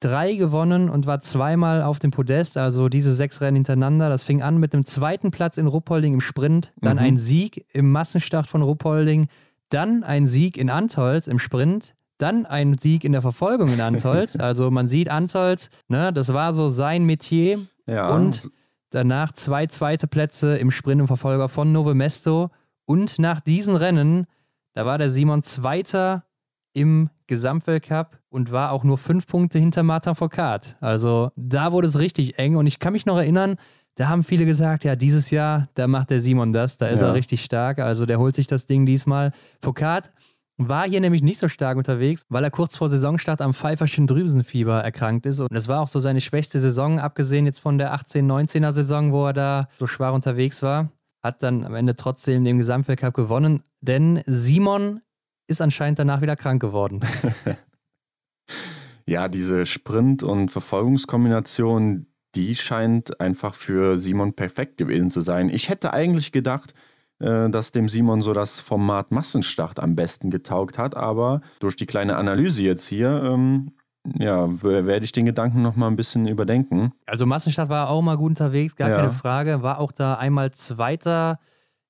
[0.00, 2.56] drei gewonnen und war zweimal auf dem Podest.
[2.56, 4.08] Also diese sechs Rennen hintereinander.
[4.08, 7.02] Das fing an mit einem zweiten Platz in Ruppolding im Sprint, dann mhm.
[7.02, 9.26] ein Sieg im Massenstart von Ruppolding,
[9.70, 14.36] dann ein Sieg in Antolz im Sprint, dann ein Sieg in der Verfolgung in Antolz.
[14.40, 17.58] Also man sieht Antolz, ne, das war so sein Metier.
[17.86, 18.10] Ja.
[18.10, 18.50] Und
[18.90, 22.50] danach zwei zweite Plätze im Sprint und Verfolger von Nove Mesto.
[22.84, 24.26] Und nach diesen Rennen,
[24.74, 26.24] da war der Simon Zweiter
[26.72, 30.76] im Gesamtweltcup und war auch nur fünf Punkte hinter Martin Foucault.
[30.80, 33.56] Also da wurde es richtig eng und ich kann mich noch erinnern,
[33.94, 37.08] da haben viele gesagt, ja, dieses Jahr, da macht der Simon das, da ist ja.
[37.08, 39.32] er richtig stark, also der holt sich das Ding diesmal.
[39.60, 40.10] Foucault
[40.58, 44.82] war hier nämlich nicht so stark unterwegs, weil er kurz vor Saisonstart am pfeiferschen Drüsenfieber
[44.82, 45.40] erkrankt ist.
[45.40, 49.26] Und das war auch so seine schwächste Saison, abgesehen jetzt von der 18-19er Saison, wo
[49.26, 50.90] er da so schwach unterwegs war.
[51.22, 53.62] Hat dann am Ende trotzdem den Gesamtweltcup gewonnen.
[53.80, 55.00] Denn Simon
[55.48, 57.00] ist anscheinend danach wieder krank geworden.
[59.06, 65.48] ja, diese Sprint- und Verfolgungskombination, die scheint einfach für Simon perfekt gewesen zu sein.
[65.48, 66.74] Ich hätte eigentlich gedacht,
[67.18, 71.86] äh, dass dem Simon so das Format Massenstart am besten getaugt hat, aber durch die
[71.86, 73.72] kleine Analyse jetzt hier, ähm,
[74.18, 76.92] ja, werde ich den Gedanken nochmal ein bisschen überdenken.
[77.06, 78.96] Also Massenstart war auch mal gut unterwegs, gar ja.
[78.96, 81.38] keine Frage, war auch da einmal Zweiter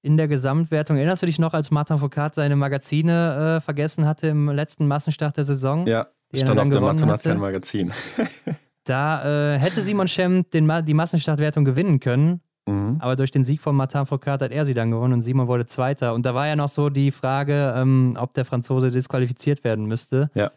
[0.03, 0.97] in der Gesamtwertung.
[0.97, 5.37] Erinnerst du dich noch, als Martin Foucault seine Magazine äh, vergessen hatte im letzten Massenstart
[5.37, 5.87] der Saison?
[5.87, 7.93] Ja, stand auf der Matte und hat kein Magazin.
[8.85, 12.41] da äh, hätte Simon Schemm den, die Massenstartwertung gewinnen können.
[12.67, 12.97] Mhm.
[13.01, 15.67] Aber durch den Sieg von Martin Foucault hat er sie dann gewonnen und Simon wurde
[15.67, 16.15] Zweiter.
[16.15, 20.31] Und da war ja noch so die Frage, ähm, ob der Franzose disqualifiziert werden müsste.
[20.35, 20.51] Ja,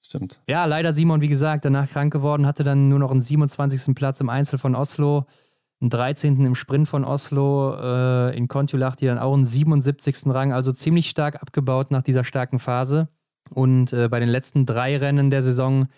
[0.00, 0.40] stimmt.
[0.48, 3.94] Ja, leider Simon, wie gesagt, danach krank geworden, hatte dann nur noch einen 27.
[3.94, 5.26] Platz im Einzel von Oslo
[5.82, 6.46] einen 13.
[6.46, 10.26] im Sprint von Oslo, äh, in Kontiolahti die dann auch einen 77.
[10.28, 13.08] Rang, also ziemlich stark abgebaut nach dieser starken Phase.
[13.50, 15.88] Und äh, bei den letzten drei Rennen der Saison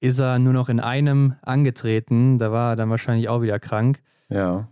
[0.00, 2.38] ist er nur noch in einem angetreten.
[2.38, 4.00] Da war er dann wahrscheinlich auch wieder krank.
[4.28, 4.68] Ja.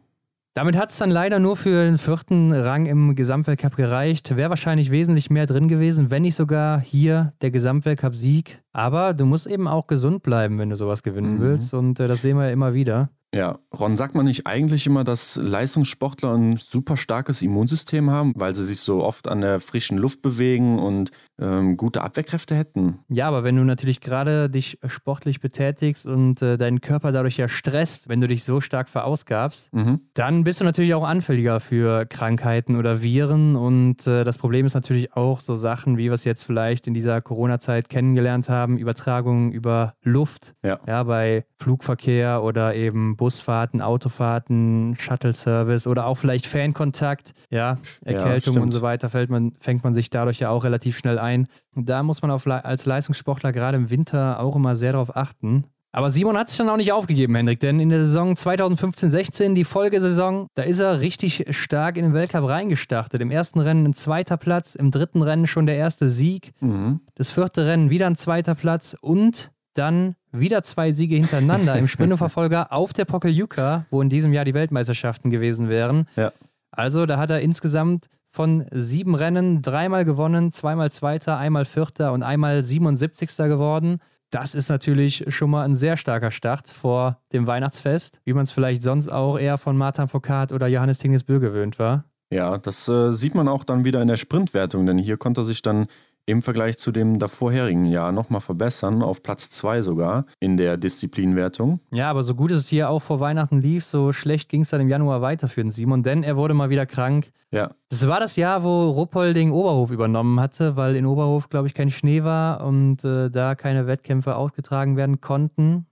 [0.55, 4.37] Damit hat es dann leider nur für den vierten Rang im Gesamtweltcup gereicht.
[4.37, 8.63] Wäre wahrscheinlich wesentlich mehr drin gewesen, wenn nicht sogar hier der Gesamtweltcup-Sieg.
[8.73, 11.41] Aber du musst eben auch gesund bleiben, wenn du sowas gewinnen mhm.
[11.41, 11.73] willst.
[11.73, 13.09] Und äh, das sehen wir ja immer wieder.
[13.35, 18.55] Ja, Ron, sagt man nicht eigentlich immer, dass Leistungssportler ein super starkes Immunsystem haben, weil
[18.55, 22.99] sie sich so oft an der frischen Luft bewegen und ähm, gute Abwehrkräfte hätten?
[23.09, 27.49] Ja, aber wenn du natürlich gerade dich sportlich betätigst und äh, deinen Körper dadurch ja
[27.49, 30.01] stresst, wenn du dich so stark verausgabst, mhm.
[30.13, 33.57] dann bist du natürlich auch anfälliger für Krankheiten oder Viren.
[33.57, 36.93] Und äh, das Problem ist natürlich auch so Sachen, wie wir es jetzt vielleicht in
[36.93, 40.81] dieser Corona-Zeit kennengelernt haben, Übertragungen über Luft, ja.
[40.87, 48.63] ja, bei Flugverkehr oder eben Busfahrten, Autofahrten, Shuttle-Service oder auch vielleicht Fankontakt, ja, Erkältung ja,
[48.63, 51.47] und so weiter, fällt man, fängt man sich dadurch ja auch relativ schnell ein.
[51.73, 55.67] Und da muss man auf, als Leistungssportler gerade im Winter auch immer sehr darauf achten.
[55.93, 59.63] Aber Simon hat sich dann auch nicht aufgegeben, Hendrik, denn in der Saison 2015-16, die
[59.63, 63.23] Folgesaison, da ist er richtig stark in den Weltcup reingestartet.
[63.23, 67.03] Im ersten Rennen ein zweiter Platz, im dritten Rennen schon der erste Sieg, mhm.
[67.15, 72.73] das vierte Rennen wieder ein zweiter Platz und dann wieder zwei Siege hintereinander im Sprinterverfolger
[72.73, 76.09] auf der Pokeljuka, wo in diesem Jahr die Weltmeisterschaften gewesen wären.
[76.17, 76.33] Ja.
[76.71, 82.23] Also da hat er insgesamt von sieben Rennen dreimal gewonnen, zweimal Zweiter, einmal Vierter und
[82.23, 83.29] einmal 77.
[83.37, 83.99] geworden.
[84.31, 88.51] Das ist natürlich schon mal ein sehr starker Start vor dem Weihnachtsfest, wie man es
[88.51, 92.05] vielleicht sonst auch eher von Martin Foucault oder Johannes Tingesbö gewöhnt war.
[92.33, 95.45] Ja, das äh, sieht man auch dann wieder in der Sprintwertung, denn hier konnte er
[95.45, 95.87] sich dann
[96.27, 101.81] im Vergleich zu dem davorherigen Jahr nochmal verbessern, auf Platz 2 sogar in der Disziplinwertung.
[101.91, 104.81] Ja, aber so gut es hier auch vor Weihnachten lief, so schlecht ging es dann
[104.81, 107.33] im Januar weiter für den Simon, denn er wurde mal wieder krank.
[107.51, 107.71] Ja.
[107.89, 111.91] Das war das Jahr, wo Ruppolding Oberhof übernommen hatte, weil in Oberhof, glaube ich, kein
[111.91, 115.87] Schnee war und äh, da keine Wettkämpfe ausgetragen werden konnten.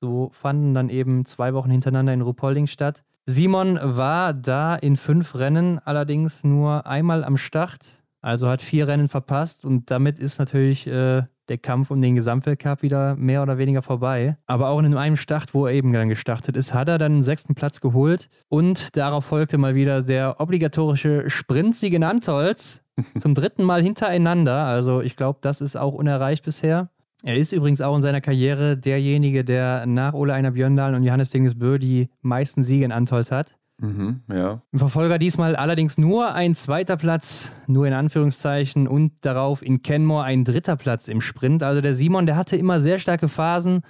[0.00, 3.02] So fanden dann eben zwei Wochen hintereinander in Ruppolding statt.
[3.24, 7.80] Simon war da in fünf Rennen allerdings nur einmal am Start
[8.20, 12.82] also hat vier Rennen verpasst und damit ist natürlich äh, der Kampf um den Gesamtweltcup
[12.82, 14.36] wieder mehr oder weniger vorbei.
[14.46, 17.22] Aber auch in einem Start, wo er eben dann gestartet ist, hat er dann den
[17.22, 22.80] sechsten Platz geholt und darauf folgte mal wieder der obligatorische Sprintsieg in Antolz.
[23.18, 24.64] Zum dritten Mal hintereinander.
[24.64, 26.88] Also ich glaube, das ist auch unerreicht bisher.
[27.22, 31.30] Er ist übrigens auch in seiner Karriere derjenige, der nach Ole Einer Björndal und Johannes
[31.30, 33.56] Dingesbö die meisten Siege in Antolz hat.
[33.78, 34.62] Mhm, ja.
[34.72, 40.24] Im Verfolger diesmal allerdings nur ein zweiter Platz, nur in Anführungszeichen, und darauf in Kenmore
[40.24, 41.62] ein dritter Platz im Sprint.
[41.62, 43.82] Also der Simon, der hatte immer sehr starke Phasen,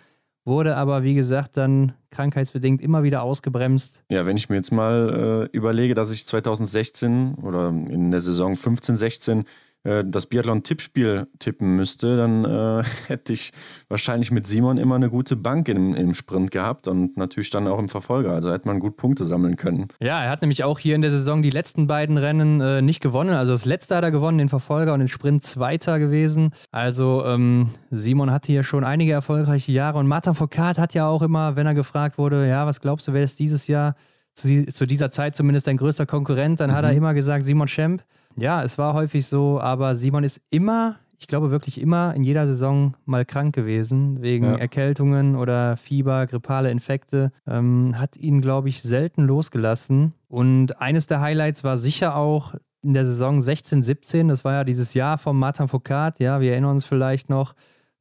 [0.45, 4.05] wurde aber, wie gesagt, dann krankheitsbedingt immer wieder ausgebremst.
[4.09, 8.57] Ja, wenn ich mir jetzt mal äh, überlege, dass ich 2016 oder in der Saison
[8.57, 9.45] 15, 16
[9.84, 13.52] äh, das Biathlon-Tippspiel tippen müsste, dann äh, hätte ich
[13.88, 17.78] wahrscheinlich mit Simon immer eine gute Bank im, im Sprint gehabt und natürlich dann auch
[17.78, 18.32] im Verfolger.
[18.32, 19.88] Also hätte man gut Punkte sammeln können.
[20.00, 23.00] Ja, er hat nämlich auch hier in der Saison die letzten beiden Rennen äh, nicht
[23.00, 23.34] gewonnen.
[23.34, 26.52] Also das letzte hat er gewonnen, den Verfolger und den Sprint Zweiter gewesen.
[26.72, 31.22] Also ähm, Simon hatte hier schon einige erfolgreiche Jahre und Martin Foucault hat ja auch
[31.22, 33.94] immer, wenn er gefragt wurde, ja, was glaubst du, wer ist dieses Jahr
[34.36, 36.74] zu, dieser Zeit zumindest dein größter Konkurrent, dann mhm.
[36.74, 38.04] hat er immer gesagt Simon Schemp.
[38.37, 42.47] Ja, es war häufig so, aber Simon ist immer, ich glaube wirklich immer in jeder
[42.47, 44.57] Saison mal krank gewesen, wegen ja.
[44.57, 47.32] Erkältungen oder Fieber, grippale Infekte.
[47.47, 50.12] Ähm, hat ihn, glaube ich, selten losgelassen.
[50.28, 54.64] Und eines der Highlights war sicher auch in der Saison 16, 17, das war ja
[54.64, 57.55] dieses Jahr vom Martin Foucault, ja, wir erinnern uns vielleicht noch.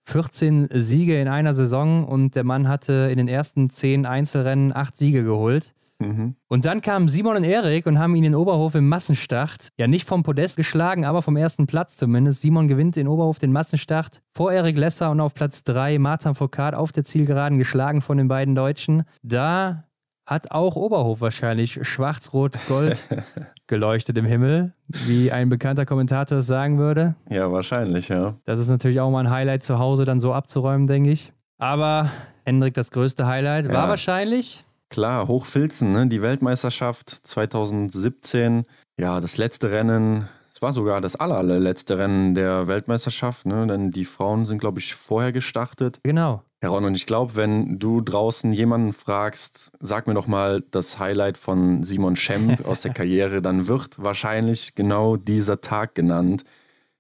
[0.07, 4.95] 14 Siege in einer Saison und der Mann hatte in den ersten 10 Einzelrennen 8
[4.95, 5.73] Siege geholt.
[5.99, 6.35] Mhm.
[6.47, 10.07] Und dann kamen Simon und Erik und haben ihn in Oberhof im Massenstart, ja nicht
[10.07, 12.41] vom Podest geschlagen, aber vom ersten Platz zumindest.
[12.41, 16.75] Simon gewinnt in Oberhof den Massenstart vor Erik Lesser und auf Platz 3 Martin Foucault
[16.75, 19.03] auf der Zielgeraden geschlagen von den beiden Deutschen.
[19.23, 19.85] Da
[20.25, 22.97] hat auch Oberhof wahrscheinlich schwarz-rot-gold
[23.67, 27.15] geleuchtet im Himmel, wie ein bekannter Kommentator es sagen würde.
[27.29, 28.35] Ja, wahrscheinlich, ja.
[28.43, 31.31] Das ist natürlich auch mal ein Highlight zu Hause dann so abzuräumen, denke ich.
[31.57, 32.09] Aber
[32.43, 34.65] Hendrik, das größte Highlight war wahrscheinlich
[34.95, 36.07] Klar, Hochfilzen, ne?
[36.07, 38.63] die Weltmeisterschaft 2017.
[38.97, 43.67] Ja, das letzte Rennen, es war sogar das allerletzte Rennen der Weltmeisterschaft, ne?
[43.67, 45.99] denn die Frauen sind, glaube ich, vorher gestartet.
[46.03, 46.43] Genau.
[46.63, 50.97] Ja, Ron, und ich glaube, wenn du draußen jemanden fragst, sag mir doch mal das
[50.97, 56.45] Highlight von Simon Schemp aus der Karriere, dann wird wahrscheinlich genau dieser Tag genannt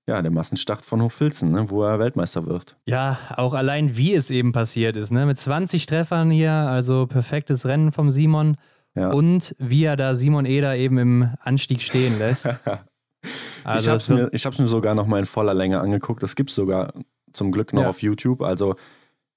[0.07, 2.77] ja, der Massenstart von Hochfilzen, ne, wo er Weltmeister wird.
[2.85, 7.65] Ja, auch allein wie es eben passiert ist, ne, mit 20 Treffern hier, also perfektes
[7.65, 8.57] Rennen vom Simon
[8.95, 9.09] ja.
[9.09, 12.45] und wie er da Simon Eder eben im Anstieg stehen lässt.
[13.63, 16.21] also ich habe es mir, ich mir sogar noch mal in voller Länge angeguckt.
[16.21, 16.93] Das gibt es sogar
[17.33, 17.89] zum Glück noch ja.
[17.89, 18.41] auf YouTube.
[18.41, 18.75] Also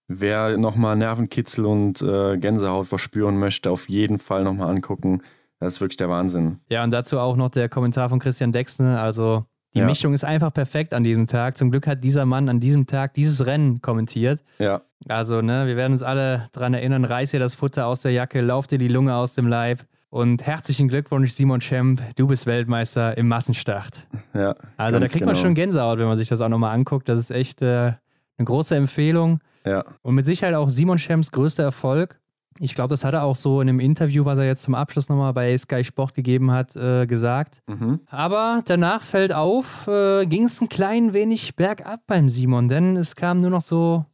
[0.06, 5.22] wer noch mal Nervenkitzel und äh, Gänsehaut verspüren möchte, auf jeden Fall noch mal angucken.
[5.60, 6.60] Das ist wirklich der Wahnsinn.
[6.68, 9.00] Ja, und dazu auch noch der Kommentar von Christian Dexne.
[9.00, 9.44] Also
[9.78, 9.86] die ja.
[9.86, 11.56] Mischung ist einfach perfekt an diesem Tag.
[11.56, 14.42] Zum Glück hat dieser Mann an diesem Tag dieses Rennen kommentiert.
[14.58, 14.82] Ja.
[15.06, 18.40] Also, ne, wir werden uns alle daran erinnern, reiß dir das Futter aus der Jacke,
[18.40, 19.84] lauf dir die Lunge aus dem Leib.
[20.10, 24.08] Und herzlichen Glückwunsch, Simon Schemp, du bist Weltmeister im Massenstart.
[24.34, 24.56] Ja.
[24.76, 25.26] Also da kriegt genau.
[25.26, 27.08] man schon Gänsehaut, wenn man sich das auch nochmal anguckt.
[27.08, 27.92] Das ist echt äh,
[28.36, 29.38] eine große Empfehlung.
[29.64, 29.84] Ja.
[30.02, 32.17] Und mit Sicherheit auch Simon Schemps größter Erfolg.
[32.60, 35.08] Ich glaube, das hat er auch so in einem Interview, was er jetzt zum Abschluss
[35.08, 37.60] nochmal bei Sky Sport gegeben hat, äh, gesagt.
[37.66, 38.00] Mhm.
[38.10, 43.16] Aber danach fällt auf, äh, ging es ein klein wenig bergab beim Simon, denn es
[43.16, 44.04] kamen nur noch so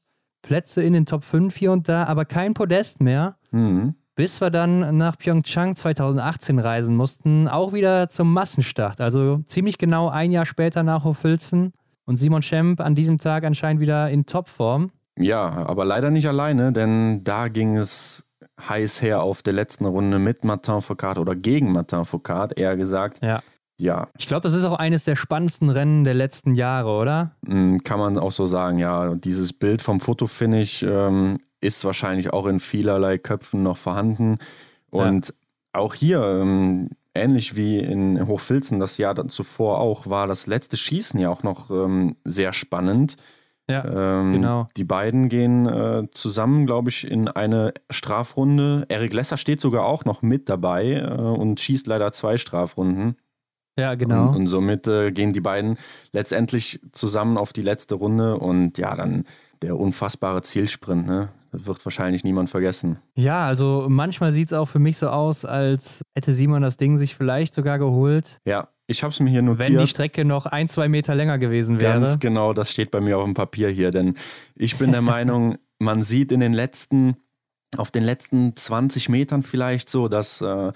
[0.43, 3.37] Plätze in den Top 5 hier und da, aber kein Podest mehr.
[3.51, 3.95] Mhm.
[4.17, 9.01] bis wir dann nach Pyeongchang 2018 reisen mussten, auch wieder zum Massenstart.
[9.01, 11.73] Also ziemlich genau ein Jahr später nach Hofilzen
[12.05, 14.91] und Simon Schemp an diesem Tag anscheinend wieder in Topform.
[15.19, 18.25] Ja, aber leider nicht alleine, denn da ging es
[18.61, 23.23] heiß her auf der letzten Runde mit Martin Foucault oder gegen Martin Foucault, eher gesagt.
[23.23, 23.41] Ja.
[23.81, 24.09] Ja.
[24.17, 27.33] Ich glaube, das ist auch eines der spannendsten Rennen der letzten Jahre, oder?
[27.43, 29.15] Mm, kann man auch so sagen, ja.
[29.15, 34.39] Dieses Bild vom Fotofinish ähm, ist wahrscheinlich auch in vielerlei Köpfen noch vorhanden.
[34.91, 35.35] Und ja.
[35.73, 41.19] auch hier, ähm, ähnlich wie in Hochfilzen das Jahr zuvor auch, war das letzte Schießen
[41.19, 43.17] ja auch noch ähm, sehr spannend.
[43.69, 44.67] Ja, ähm, genau.
[44.77, 48.85] Die beiden gehen äh, zusammen, glaube ich, in eine Strafrunde.
[48.89, 53.17] Eric Lesser steht sogar auch noch mit dabei äh, und schießt leider zwei Strafrunden.
[53.79, 54.29] Ja, genau.
[54.29, 55.79] Und, und somit äh, gehen die beiden
[56.13, 59.25] letztendlich zusammen auf die letzte Runde und ja, dann
[59.63, 61.31] der unfassbare Zielsprint, ne?
[61.51, 62.99] Das wird wahrscheinlich niemand vergessen.
[63.15, 66.97] Ja, also manchmal sieht es auch für mich so aus, als hätte Simon das Ding
[66.99, 68.41] sich vielleicht sogar geholt.
[68.45, 69.69] Ja, ich habe es mir hier notiert.
[69.69, 72.01] Wenn die Strecke noch ein, zwei Meter länger gewesen wäre.
[72.01, 73.91] Ganz genau, das steht bei mir auf dem Papier hier.
[73.91, 74.15] Denn
[74.55, 77.17] ich bin der Meinung, man sieht in den letzten,
[77.77, 80.73] auf den letzten 20 Metern vielleicht so, dass äh,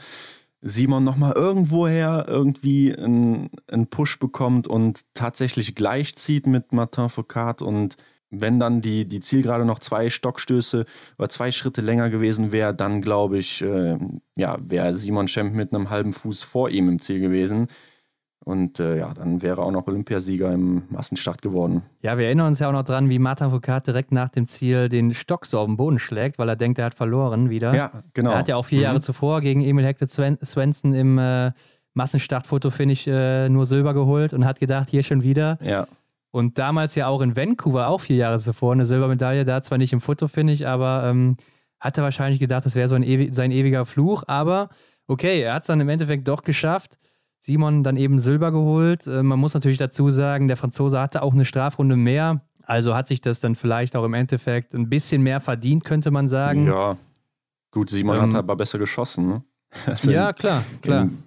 [0.60, 3.50] Simon nochmal irgendwoher irgendwie einen,
[3.90, 7.96] Push bekommt und tatsächlich gleichzieht mit Martin Foucault und
[8.30, 10.84] wenn dann die, die Zielgerade noch zwei Stockstöße
[11.18, 13.96] oder zwei Schritte länger gewesen wäre, dann glaube ich, äh,
[14.36, 17.68] ja, wäre Simon Schemp mit einem halben Fuß vor ihm im Ziel gewesen.
[18.48, 21.82] Und äh, ja, dann wäre auch noch Olympiasieger im Massenstart geworden.
[22.00, 24.88] Ja, wir erinnern uns ja auch noch dran, wie Martin Foucault direkt nach dem Ziel
[24.88, 27.74] den Stock so auf den Boden schlägt, weil er denkt, er hat verloren wieder.
[27.74, 28.30] Ja, genau.
[28.30, 28.84] Er hat ja auch vier mhm.
[28.84, 31.52] Jahre zuvor gegen Emil Hector Svensson im äh,
[31.92, 35.58] Massenstart-Fotofinish äh, nur Silber geholt und hat gedacht, hier schon wieder.
[35.60, 35.86] Ja.
[36.30, 39.92] Und damals ja auch in Vancouver, auch vier Jahre zuvor, eine Silbermedaille, da zwar nicht
[39.92, 41.36] im Fotofinish, aber ähm,
[41.80, 44.24] hatte wahrscheinlich gedacht, das wäre so ein ewi sein ewiger Fluch.
[44.26, 44.70] Aber
[45.06, 46.98] okay, er hat es dann im Endeffekt doch geschafft.
[47.40, 49.06] Simon dann eben Silber geholt.
[49.06, 52.42] Äh, man muss natürlich dazu sagen, der Franzose hatte auch eine Strafrunde mehr.
[52.62, 56.28] Also hat sich das dann vielleicht auch im Endeffekt ein bisschen mehr verdient, könnte man
[56.28, 56.66] sagen.
[56.66, 56.98] Ja,
[57.70, 59.28] gut, Simon ähm, hat aber besser geschossen.
[59.28, 59.44] Ne?
[59.86, 61.04] Also ja, klar, klar.
[61.04, 61.22] In,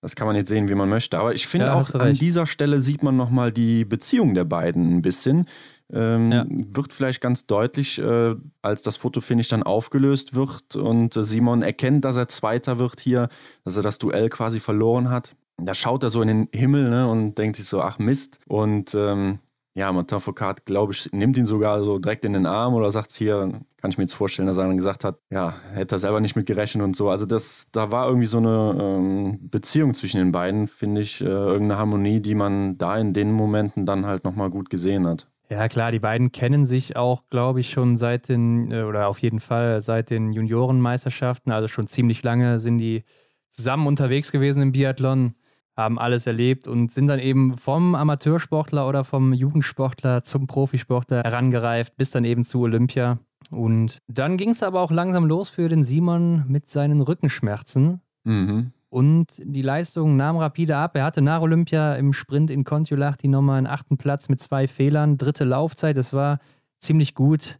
[0.00, 1.18] das kann man jetzt sehen, wie man möchte.
[1.18, 4.96] Aber ich finde ja, auch an dieser Stelle sieht man nochmal die Beziehung der beiden
[4.96, 5.46] ein bisschen.
[5.92, 6.44] Ähm, ja.
[6.48, 12.04] Wird vielleicht ganz deutlich, äh, als das Fotofinish dann aufgelöst wird und äh, Simon erkennt,
[12.04, 13.28] dass er Zweiter wird hier,
[13.64, 15.34] dass er das Duell quasi verloren hat.
[15.56, 18.38] Da schaut er so in den Himmel ne, und denkt sich so, ach Mist.
[18.46, 19.40] Und ähm,
[19.74, 23.12] ja, Martin Foucault, glaube ich, nimmt ihn sogar so direkt in den Arm oder sagt
[23.12, 26.20] hier, kann ich mir jetzt vorstellen, dass er dann gesagt hat, ja, hätte er selber
[26.20, 27.08] nicht mit gerechnet und so.
[27.10, 31.26] Also das, da war irgendwie so eine ähm, Beziehung zwischen den beiden, finde ich, äh,
[31.26, 35.28] irgendeine Harmonie, die man da in den Momenten dann halt nochmal gut gesehen hat.
[35.50, 39.20] Ja, klar, die beiden kennen sich auch, glaube ich, schon seit den, äh, oder auf
[39.20, 43.04] jeden Fall seit den Juniorenmeisterschaften, also schon ziemlich lange sind die
[43.50, 45.34] zusammen unterwegs gewesen im Biathlon
[45.78, 51.96] haben alles erlebt und sind dann eben vom Amateursportler oder vom Jugendsportler zum Profisportler herangereift,
[51.96, 53.20] bis dann eben zu Olympia.
[53.52, 58.02] Und dann ging es aber auch langsam los für den Simon mit seinen Rückenschmerzen.
[58.24, 58.72] Mhm.
[58.90, 60.96] Und die Leistung nahm rapide ab.
[60.96, 65.18] Er hatte nach Olympia im Sprint in Kontiolahti nochmal einen achten Platz mit zwei Fehlern,
[65.18, 65.96] dritte Laufzeit.
[65.96, 66.38] Das war
[66.80, 67.58] ziemlich gut.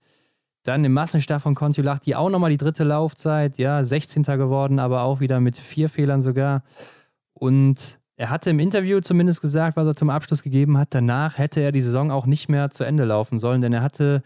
[0.62, 3.58] Dann im Massenstart von Kontiolahti auch nochmal die dritte Laufzeit.
[3.58, 4.22] Ja, 16.
[4.22, 6.62] geworden, aber auch wieder mit vier Fehlern sogar.
[7.34, 10.88] Und er hatte im Interview zumindest gesagt, was er zum Abschluss gegeben hat.
[10.90, 14.22] Danach hätte er die Saison auch nicht mehr zu Ende laufen sollen, denn er hatte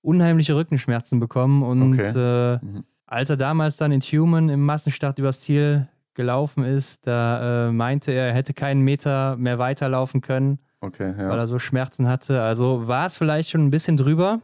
[0.00, 1.64] unheimliche Rückenschmerzen bekommen.
[1.64, 2.12] Und okay.
[2.14, 2.84] äh, mhm.
[3.04, 8.10] als er damals dann in Human im Massenstart übers Ziel gelaufen ist, da äh, meinte
[8.10, 11.28] er, er hätte keinen Meter mehr weiterlaufen können, okay, ja.
[11.28, 12.42] weil er so Schmerzen hatte.
[12.42, 14.40] Also war es vielleicht schon ein bisschen drüber.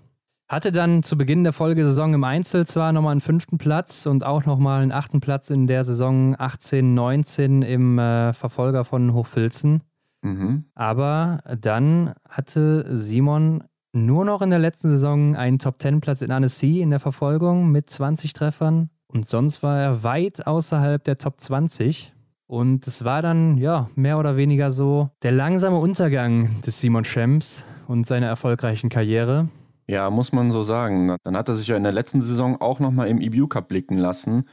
[0.48, 4.44] Hatte dann zu Beginn der Folgesaison im Einzel zwar nochmal einen fünften Platz und auch
[4.44, 9.82] nochmal einen achten Platz in der Saison 18, 19 im äh, Verfolger von Hochfilzen.
[10.22, 10.66] Mhm.
[10.74, 16.90] Aber dann hatte Simon nur noch in der letzten Saison einen Top-10-Platz in Annecy in
[16.90, 18.90] der Verfolgung mit 20 Treffern.
[19.12, 22.12] Und sonst war er weit außerhalb der Top 20.
[22.46, 27.64] Und es war dann, ja, mehr oder weniger so der langsame Untergang des Simon Schems
[27.88, 29.48] und seiner erfolgreichen Karriere.
[29.86, 31.16] Ja, muss man so sagen.
[31.24, 33.98] Dann hat er sich ja in der letzten Saison auch nochmal im EBU Cup blicken
[33.98, 34.44] lassen,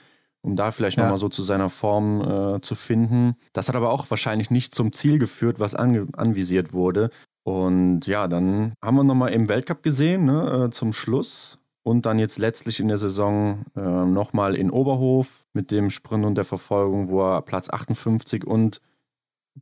[0.41, 1.03] um da vielleicht ja.
[1.03, 3.35] nochmal so zu seiner Form äh, zu finden.
[3.53, 7.09] Das hat aber auch wahrscheinlich nicht zum Ziel geführt, was anvisiert wurde.
[7.43, 11.58] Und ja, dann haben wir nochmal im Weltcup gesehen, ne, äh, zum Schluss.
[11.83, 16.35] Und dann jetzt letztlich in der Saison äh, nochmal in Oberhof mit dem Sprint und
[16.35, 18.81] der Verfolgung, wo er Platz 58 und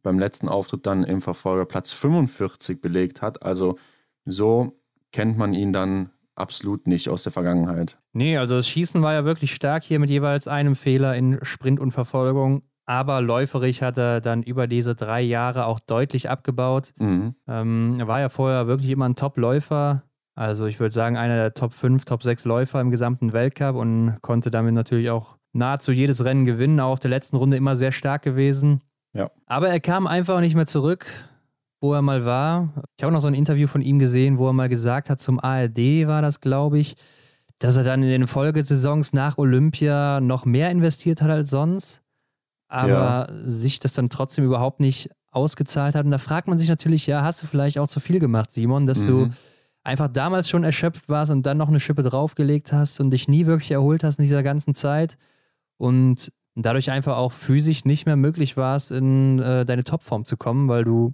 [0.03, 3.43] beim letzten Auftritt dann im Verfolger Platz 45 belegt hat.
[3.43, 3.77] Also
[4.25, 4.79] so
[5.11, 7.97] kennt man ihn dann absolut nicht aus der Vergangenheit.
[8.13, 11.79] Nee, also das Schießen war ja wirklich stark hier mit jeweils einem Fehler in Sprint
[11.79, 12.63] und Verfolgung.
[12.85, 16.93] Aber läuferig hat er dann über diese drei Jahre auch deutlich abgebaut.
[16.97, 17.35] Mhm.
[17.45, 20.03] Ähm, er war ja vorher wirklich immer ein Top-Läufer.
[20.37, 24.15] Also ich würde sagen, einer der Top 5, Top 6 Läufer im gesamten Weltcup und
[24.21, 26.79] konnte damit natürlich auch nahezu jedes Rennen gewinnen.
[26.79, 28.81] Auch auf der letzten Runde immer sehr stark gewesen.
[29.13, 29.31] Ja.
[29.47, 31.07] Aber er kam einfach nicht mehr zurück,
[31.81, 32.69] wo er mal war.
[32.97, 35.39] Ich habe noch so ein Interview von ihm gesehen, wo er mal gesagt hat, zum
[35.39, 36.95] ARD war das, glaube ich,
[37.57, 42.03] dass er dann in den Folgesaisons nach Olympia noch mehr investiert hat als sonst
[42.67, 43.27] aber ja.
[43.43, 46.05] sich das dann trotzdem überhaupt nicht ausgezahlt hat.
[46.05, 48.85] Und da fragt man sich natürlich, ja, hast du vielleicht auch zu viel gemacht, Simon,
[48.85, 49.07] dass mhm.
[49.07, 49.29] du
[49.87, 53.45] einfach damals schon erschöpft warst und dann noch eine Schippe draufgelegt hast und dich nie
[53.45, 55.17] wirklich erholt hast in dieser ganzen Zeit
[55.77, 60.67] und dadurch einfach auch physisch nicht mehr möglich warst, in äh, deine Topform zu kommen,
[60.67, 61.13] weil du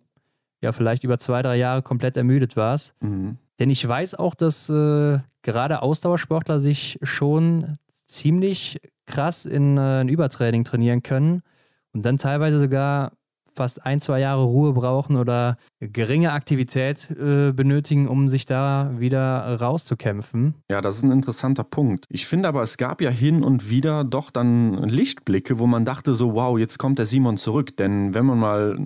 [0.62, 2.96] ja vielleicht über zwei, drei Jahre komplett ermüdet warst.
[3.02, 3.38] Mhm.
[3.60, 10.10] Denn ich weiß auch, dass äh, gerade Ausdauersportler sich schon ziemlich krass in äh, ein
[10.10, 11.44] Übertraining trainieren können
[11.92, 13.12] und dann teilweise sogar
[13.56, 19.60] fast ein, zwei Jahre Ruhe brauchen oder geringe Aktivität äh, benötigen, um sich da wieder
[19.60, 20.56] rauszukämpfen.
[20.70, 22.06] Ja, das ist ein interessanter Punkt.
[22.10, 26.16] Ich finde aber, es gab ja hin und wieder doch dann Lichtblicke, wo man dachte
[26.16, 27.78] so, wow, jetzt kommt der Simon zurück.
[27.78, 28.86] Denn wenn man mal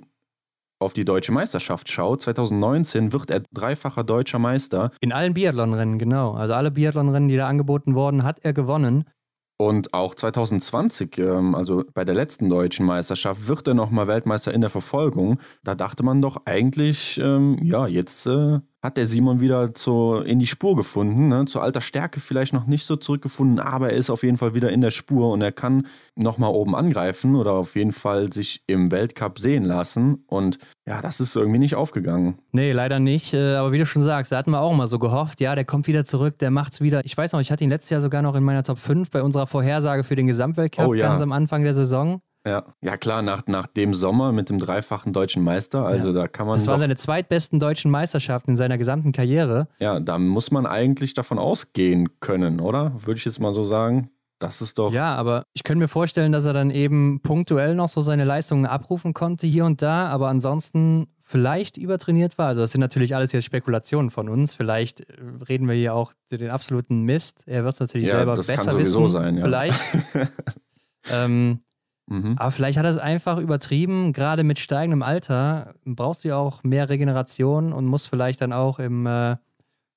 [0.80, 4.92] auf die deutsche Meisterschaft schaut, 2019 wird er dreifacher deutscher Meister.
[5.00, 6.32] In allen Biathlonrennen, genau.
[6.32, 9.04] Also alle Biathlonrennen, die da angeboten wurden, hat er gewonnen.
[9.60, 14.60] Und auch 2020, ähm, also bei der letzten deutschen Meisterschaft, wird er nochmal Weltmeister in
[14.60, 15.40] der Verfolgung.
[15.64, 20.38] Da dachte man doch eigentlich, ähm, ja, jetzt äh, hat der Simon wieder zu, in
[20.38, 21.28] die Spur gefunden.
[21.28, 21.46] Ne?
[21.46, 24.70] Zu alter Stärke vielleicht noch nicht so zurückgefunden, aber er ist auf jeden Fall wieder
[24.70, 28.92] in der Spur und er kann nochmal oben angreifen oder auf jeden Fall sich im
[28.92, 30.24] Weltcup sehen lassen.
[30.28, 32.38] Und ja, das ist irgendwie nicht aufgegangen.
[32.52, 33.34] Nee, leider nicht.
[33.34, 35.64] Äh, aber wie du schon sagst, da hatten wir auch mal so gehofft, ja, der
[35.64, 37.04] kommt wieder zurück, der macht's wieder.
[37.04, 39.22] Ich weiß noch, ich hatte ihn letztes Jahr sogar noch in meiner Top 5 bei
[39.22, 41.08] unserer Vorhersage für den Gesamtweltcup oh, ja.
[41.08, 42.20] ganz am Anfang der Saison.
[42.48, 46.14] Ja, ja klar, nach, nach dem Sommer mit dem dreifachen deutschen Meister, also ja.
[46.14, 46.56] da kann man.
[46.56, 49.68] Das waren seine zweitbesten deutschen Meisterschaften in seiner gesamten Karriere.
[49.80, 52.92] Ja, da muss man eigentlich davon ausgehen können, oder?
[53.04, 54.10] Würde ich jetzt mal so sagen.
[54.38, 54.92] Das ist doch.
[54.92, 58.66] Ja, aber ich könnte mir vorstellen, dass er dann eben punktuell noch so seine Leistungen
[58.66, 62.46] abrufen konnte hier und da, aber ansonsten vielleicht übertrainiert war.
[62.48, 64.54] Also das sind natürlich alles jetzt Spekulationen von uns.
[64.54, 65.14] Vielleicht äh,
[65.48, 67.42] reden wir hier auch den absoluten Mist.
[67.46, 69.12] Er wird es natürlich ja, selber besser kann sowieso wissen.
[69.12, 69.44] Sein, ja.
[69.44, 69.80] Vielleicht.
[71.12, 71.60] ähm,
[72.08, 72.34] Mhm.
[72.38, 74.12] Aber vielleicht hat er es einfach übertrieben.
[74.12, 78.78] Gerade mit steigendem Alter brauchst du ja auch mehr Regeneration und musst vielleicht dann auch
[78.78, 79.36] im äh,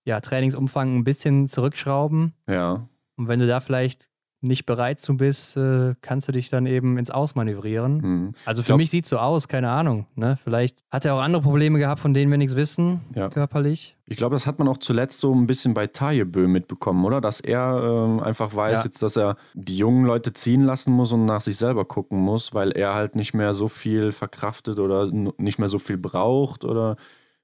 [0.03, 2.33] ja, Trainingsumfang ein bisschen zurückschrauben.
[2.47, 2.87] Ja.
[3.15, 4.10] Und wenn du da vielleicht
[4.41, 7.97] nicht bereit zu bist, äh, kannst du dich dann eben ins Ausmanövrieren.
[7.97, 8.33] Mhm.
[8.45, 10.07] Also für glaub, mich sieht es so aus, keine Ahnung.
[10.15, 10.37] Ne?
[10.43, 13.29] Vielleicht hat er auch andere Probleme gehabt, von denen wir nichts wissen, ja.
[13.29, 13.95] körperlich.
[14.07, 17.21] Ich glaube, das hat man auch zuletzt so ein bisschen bei Tajebö mitbekommen, oder?
[17.21, 18.85] Dass er äh, einfach weiß ja.
[18.85, 22.53] jetzt, dass er die jungen Leute ziehen lassen muss und nach sich selber gucken muss,
[22.53, 26.97] weil er halt nicht mehr so viel verkraftet oder nicht mehr so viel braucht oder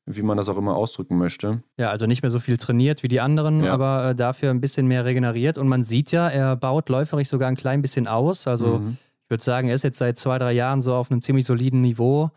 [0.08, 1.62] wie man das auch immer ausdrücken möchte.
[1.78, 3.74] Ja, also nicht mehr so viel trainiert wie die anderen, ja.
[3.74, 5.58] aber äh, dafür ein bisschen mehr regeneriert.
[5.58, 8.48] Und man sieht ja, er baut läuferig sogar ein klein bisschen aus.
[8.48, 8.98] Also mhm.
[9.26, 11.82] ich würde sagen, er ist jetzt seit zwei, drei Jahren so auf einem ziemlich soliden
[11.82, 12.32] Niveau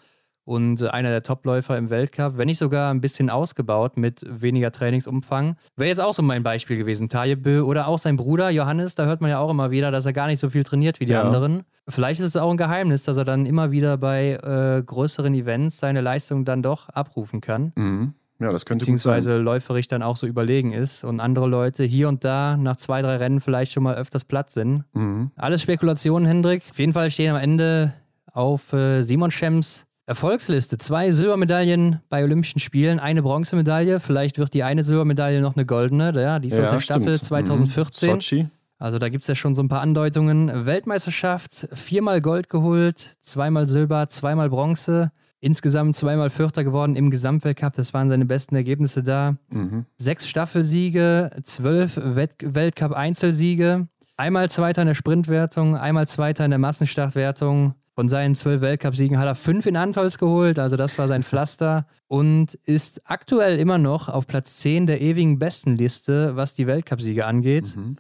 [0.45, 5.57] und einer der Topläufer im Weltcup, wenn nicht sogar ein bisschen ausgebaut mit weniger Trainingsumfang.
[5.77, 9.21] Wäre jetzt auch so mein Beispiel gewesen, Tajebö oder auch sein Bruder Johannes, da hört
[9.21, 11.23] man ja auch immer wieder, dass er gar nicht so viel trainiert wie die ja.
[11.23, 11.63] anderen.
[11.89, 15.79] Vielleicht ist es auch ein Geheimnis, dass er dann immer wieder bei äh, größeren Events
[15.79, 17.73] seine Leistung dann doch abrufen kann.
[17.75, 18.15] Mhm.
[18.39, 22.25] Ja, das könnte Beziehungsweise läuferisch dann auch so überlegen ist und andere Leute hier und
[22.25, 24.85] da nach zwei, drei Rennen vielleicht schon mal öfters platt sind.
[24.95, 25.31] Mhm.
[25.37, 26.63] Alles Spekulationen, Hendrik.
[26.71, 27.93] Auf jeden Fall stehen am Ende
[28.33, 30.77] auf äh, Simon Schems Erfolgsliste.
[30.77, 34.01] Zwei Silbermedaillen bei Olympischen Spielen, eine Bronzemedaille.
[34.01, 36.13] Vielleicht wird die eine Silbermedaille noch eine goldene.
[36.21, 38.09] Ja, die ist ja, aus der Staffel 2014.
[38.09, 38.15] Mhm.
[38.15, 38.49] Sochi.
[38.81, 40.67] Also da gibt es ja schon so ein paar Andeutungen.
[40.67, 45.13] Weltmeisterschaft, viermal Gold geholt, zweimal Silber, zweimal Bronze.
[45.39, 47.75] Insgesamt zweimal Vierter geworden im Gesamtweltcup.
[47.75, 49.37] Das waren seine besten Ergebnisse da.
[49.51, 49.85] Mhm.
[49.97, 53.87] Sechs Staffelsiege, zwölf Weltcup-Einzelsiege.
[54.17, 59.27] Einmal Zweiter in der Sprintwertung, einmal Zweiter in der Massenstartwertung, von seinen zwölf Weltcupsiegen hat
[59.27, 64.09] er fünf in Antolz geholt, also das war sein Pflaster und ist aktuell immer noch
[64.09, 67.77] auf Platz 10 der ewigen Bestenliste, was die Weltcupsiege angeht.
[67.77, 67.97] Mhm.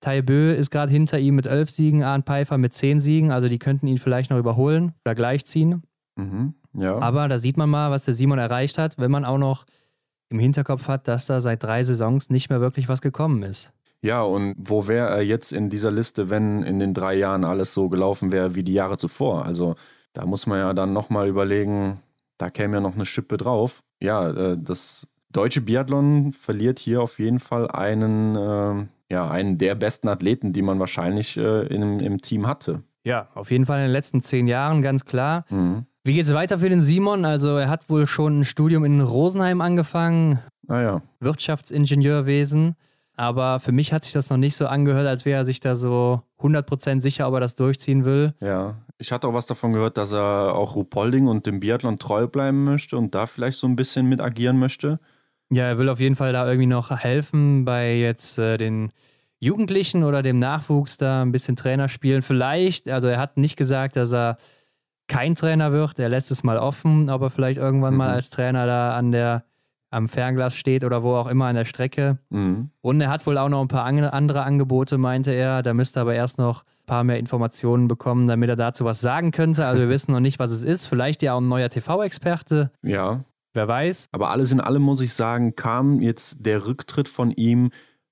[0.00, 3.48] Tai Bö ist gerade hinter ihm mit elf Siegen, Arndt Pfeiffer mit zehn Siegen, also
[3.48, 5.82] die könnten ihn vielleicht noch überholen oder gleichziehen.
[6.16, 6.54] Mhm.
[6.74, 6.98] Ja.
[6.98, 9.64] Aber da sieht man mal, was der Simon erreicht hat, wenn man auch noch
[10.28, 13.72] im Hinterkopf hat, dass da seit drei Saisons nicht mehr wirklich was gekommen ist.
[14.00, 17.74] Ja, und wo wäre er jetzt in dieser Liste, wenn in den drei Jahren alles
[17.74, 19.44] so gelaufen wäre wie die Jahre zuvor?
[19.44, 19.74] Also
[20.12, 22.00] da muss man ja dann nochmal überlegen,
[22.36, 23.82] da käme ja noch eine Schippe drauf.
[24.00, 29.74] Ja, äh, das deutsche Biathlon verliert hier auf jeden Fall einen, äh, ja, einen der
[29.74, 32.82] besten Athleten, die man wahrscheinlich äh, in, im Team hatte.
[33.04, 35.44] Ja, auf jeden Fall in den letzten zehn Jahren, ganz klar.
[35.48, 35.86] Mhm.
[36.04, 37.24] Wie geht es weiter für den Simon?
[37.24, 40.40] Also er hat wohl schon ein Studium in Rosenheim angefangen.
[40.66, 41.02] Ah ja.
[41.20, 42.76] Wirtschaftsingenieurwesen.
[43.16, 45.74] Aber für mich hat sich das noch nicht so angehört, als wäre er sich da
[45.74, 48.32] so 100% sicher, ob er das durchziehen will.
[48.40, 52.26] Ja, ich hatte auch was davon gehört, dass er auch Rupolding und dem Biathlon treu
[52.28, 55.00] bleiben möchte und da vielleicht so ein bisschen mit agieren möchte.
[55.50, 58.92] Ja, er will auf jeden Fall da irgendwie noch helfen bei jetzt äh, den
[59.40, 62.22] Jugendlichen oder dem Nachwuchs da ein bisschen Trainer spielen.
[62.22, 64.36] Vielleicht, also er hat nicht gesagt, dass er
[65.06, 67.98] kein Trainer wird, er lässt es mal offen, ob er vielleicht irgendwann mhm.
[67.98, 69.44] mal als Trainer da an der
[69.90, 72.18] am Fernglas steht oder wo auch immer an der Strecke.
[72.30, 72.70] Mhm.
[72.80, 75.62] Und er hat wohl auch noch ein paar andere Angebote, meinte er.
[75.62, 79.30] Da müsste aber erst noch ein paar mehr Informationen bekommen, damit er dazu was sagen
[79.30, 79.66] könnte.
[79.66, 80.86] Also wir wissen noch nicht, was es ist.
[80.86, 82.70] Vielleicht ja auch ein neuer TV-Experte.
[82.82, 83.24] Ja.
[83.54, 84.08] Wer weiß.
[84.12, 87.70] Aber alles in allem muss ich sagen, kam jetzt der Rücktritt von ihm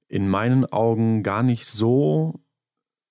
[0.09, 2.41] in meinen Augen gar nicht so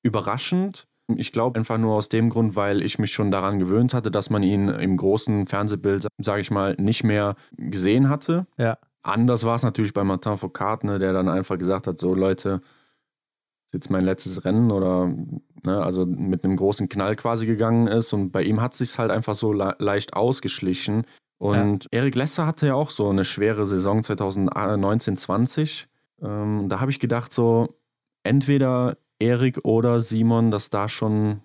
[0.03, 0.88] überraschend.
[1.15, 4.30] Ich glaube einfach nur aus dem Grund, weil ich mich schon daran gewöhnt hatte, dass
[4.30, 8.47] man ihn im großen Fernsehbild, sage ich mal, nicht mehr gesehen hatte.
[8.57, 8.78] Ja.
[9.03, 12.59] Anders war es natürlich bei Martin Foucault, ne, der dann einfach gesagt hat: So, Leute,
[13.67, 15.13] ist jetzt mein letztes Rennen oder
[15.63, 18.13] ne, also mit einem großen Knall quasi gegangen ist.
[18.13, 21.03] Und bei ihm hat es sich halt einfach so le leicht ausgeschlichen.
[21.38, 21.99] Und ja.
[21.99, 25.88] Erik Lesser hatte ja auch so eine schwere Saison 2019-20.
[26.21, 27.75] Ähm, da habe ich gedacht, so,
[28.23, 31.41] entweder Erik oder Simon, dass da schon,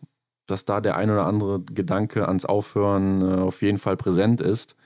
[0.47, 4.77] dass da der ein oder andere Gedanke ans Aufhören äh, auf jeden Fall präsent ist.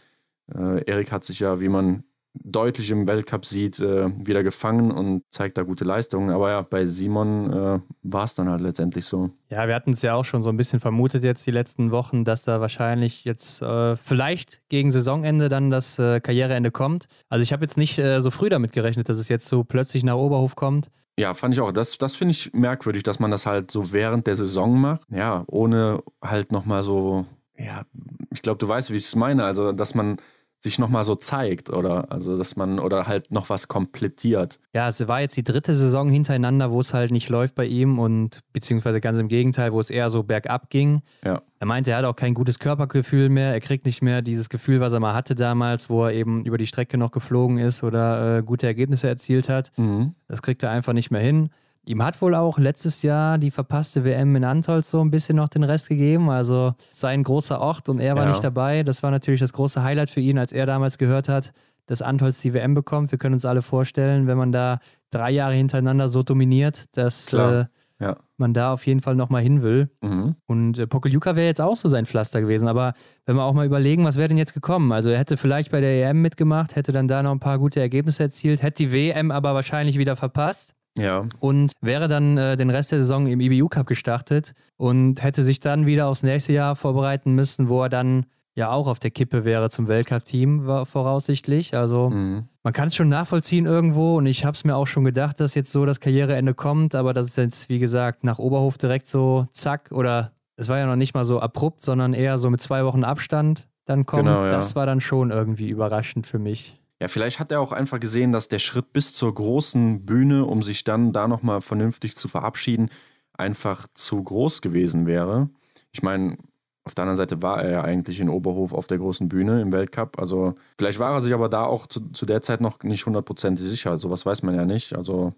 [0.55, 2.05] Äh, Erik hat sich ja, wie man
[2.35, 6.30] deutlich im Weltcup sieht, äh, wieder gefangen und zeigt da gute Leistungen.
[6.30, 9.30] Aber ja, bei Simon äh, war es dann halt letztendlich so.
[9.51, 12.24] Ja, wir hatten es ja auch schon so ein bisschen vermutet jetzt die letzten Wochen,
[12.24, 17.07] dass da wahrscheinlich jetzt äh, vielleicht gegen Saisonende dann das äh, Karriereende kommt.
[17.28, 20.03] Also ich habe jetzt nicht äh, so früh damit gerechnet, dass es jetzt so plötzlich
[20.03, 20.91] nach Oberhof kommt.
[21.16, 21.70] Ja, fand ich auch.
[21.70, 25.03] Das, das finde ich merkwürdig, dass man das halt so während der Saison macht.
[25.11, 27.24] Ja, ohne halt nochmal so,
[27.57, 27.85] ja,
[28.32, 29.45] ich glaube, du weißt, wie ich es meine.
[29.45, 30.16] Also, dass man
[30.64, 34.58] sich nochmal so zeigt oder also dass man oder halt noch was komplettiert.
[34.72, 37.98] Ja, es war jetzt die dritte Saison hintereinander, wo es halt nicht läuft bei ihm
[37.98, 41.02] und beziehungsweise ganz im Gegenteil, wo es eher so bergab ging.
[41.22, 41.42] Ja.
[41.58, 44.80] Er meinte, er hat auch kein gutes Körpergefühl mehr, er kriegt nicht mehr dieses Gefühl,
[44.80, 48.38] was er mal hatte damals, wo er eben über die Strecke noch geflogen ist oder
[48.38, 49.70] äh, gute Ergebnisse erzielt hat.
[49.76, 50.14] Mhm.
[50.28, 51.50] Das kriegt er einfach nicht mehr hin.
[51.87, 55.49] Ihm hat wohl auch letztes Jahr die verpasste WM in Antolz so ein bisschen noch
[55.49, 56.30] den Rest gegeben.
[56.30, 58.30] Also sein großer Ort und er war ja.
[58.30, 58.82] nicht dabei.
[58.82, 61.53] Das war natürlich das große Highlight für ihn, als er damals gehört hat,
[61.87, 63.11] dass Antolz die WM bekommt.
[63.11, 64.78] Wir können uns alle vorstellen, wenn man da
[65.11, 67.66] drei Jahre hintereinander so dominiert, dass äh,
[68.01, 68.16] ja.
[68.39, 69.91] man da auf jeden Fall nochmal hin will.
[70.01, 70.37] Mhm.
[70.47, 72.66] Und äh, Pokeljuka wäre jetzt auch so sein Pflaster gewesen.
[72.66, 72.95] Aber
[73.26, 74.91] wenn wir auch mal überlegen, was wäre denn jetzt gekommen?
[74.91, 77.80] Also er hätte vielleicht bei der EM mitgemacht, hätte dann da noch ein paar gute
[77.80, 80.74] Ergebnisse erzielt, hätte die WM aber wahrscheinlich wieder verpasst.
[80.97, 81.26] Ja.
[81.40, 85.61] Und wäre dann äh, den Rest der Saison im IBU Cup gestartet und hätte sich
[85.61, 89.45] dann wieder aufs nächste Jahr vorbereiten müssen, wo er dann ja auch auf der Kippe
[89.45, 91.76] wäre zum Weltcup-Team, voraussichtlich.
[91.76, 92.45] Also mhm.
[92.62, 95.55] man kann es schon nachvollziehen irgendwo und ich habe es mir auch schon gedacht, dass
[95.55, 99.47] jetzt so das Karriereende kommt, aber das ist jetzt, wie gesagt, nach Oberhof direkt so
[99.53, 102.84] zack oder es war ja noch nicht mal so abrupt, sondern eher so mit zwei
[102.84, 104.24] Wochen Abstand dann kommt.
[104.24, 104.51] Genau, ja.
[104.51, 106.80] Das war dann schon irgendwie überraschend für mich.
[107.01, 110.62] Ja, vielleicht hat er auch einfach gesehen, dass der Schritt bis zur großen Bühne, um
[110.62, 112.88] sich dann da nochmal vernünftig zu verabschieden,
[113.32, 115.51] einfach zu groß gewesen wäre.
[115.92, 116.38] Ich meine,
[116.84, 119.72] auf der anderen Seite war er ja eigentlich in Oberhof auf der großen Bühne im
[119.72, 120.18] Weltcup.
[120.18, 123.64] Also vielleicht war er sich aber da auch zu, zu der Zeit noch nicht hundertprozentig
[123.64, 123.97] sicher.
[123.97, 124.95] Sowas weiß man ja nicht.
[124.95, 125.34] Also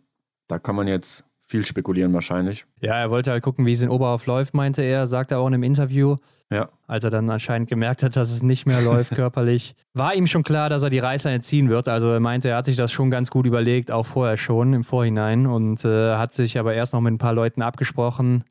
[0.48, 2.66] da kann man jetzt viel spekulieren wahrscheinlich.
[2.80, 5.47] Ja, er wollte halt gucken, wie es in Oberhof läuft, meinte er, sagte er auch
[5.47, 6.16] in einem Interview.
[6.51, 6.68] Ja.
[6.86, 10.42] Als er dann anscheinend gemerkt hat, dass es nicht mehr läuft körperlich, war ihm schon
[10.42, 11.88] klar, dass er die Reißleine ziehen wird.
[11.88, 14.84] Also er meinte, er hat sich das schon ganz gut überlegt, auch vorher schon, im
[14.84, 15.47] Vorhinein.
[15.47, 18.44] Und äh, hat sich aber erst noch mit ein paar Leuten abgesprochen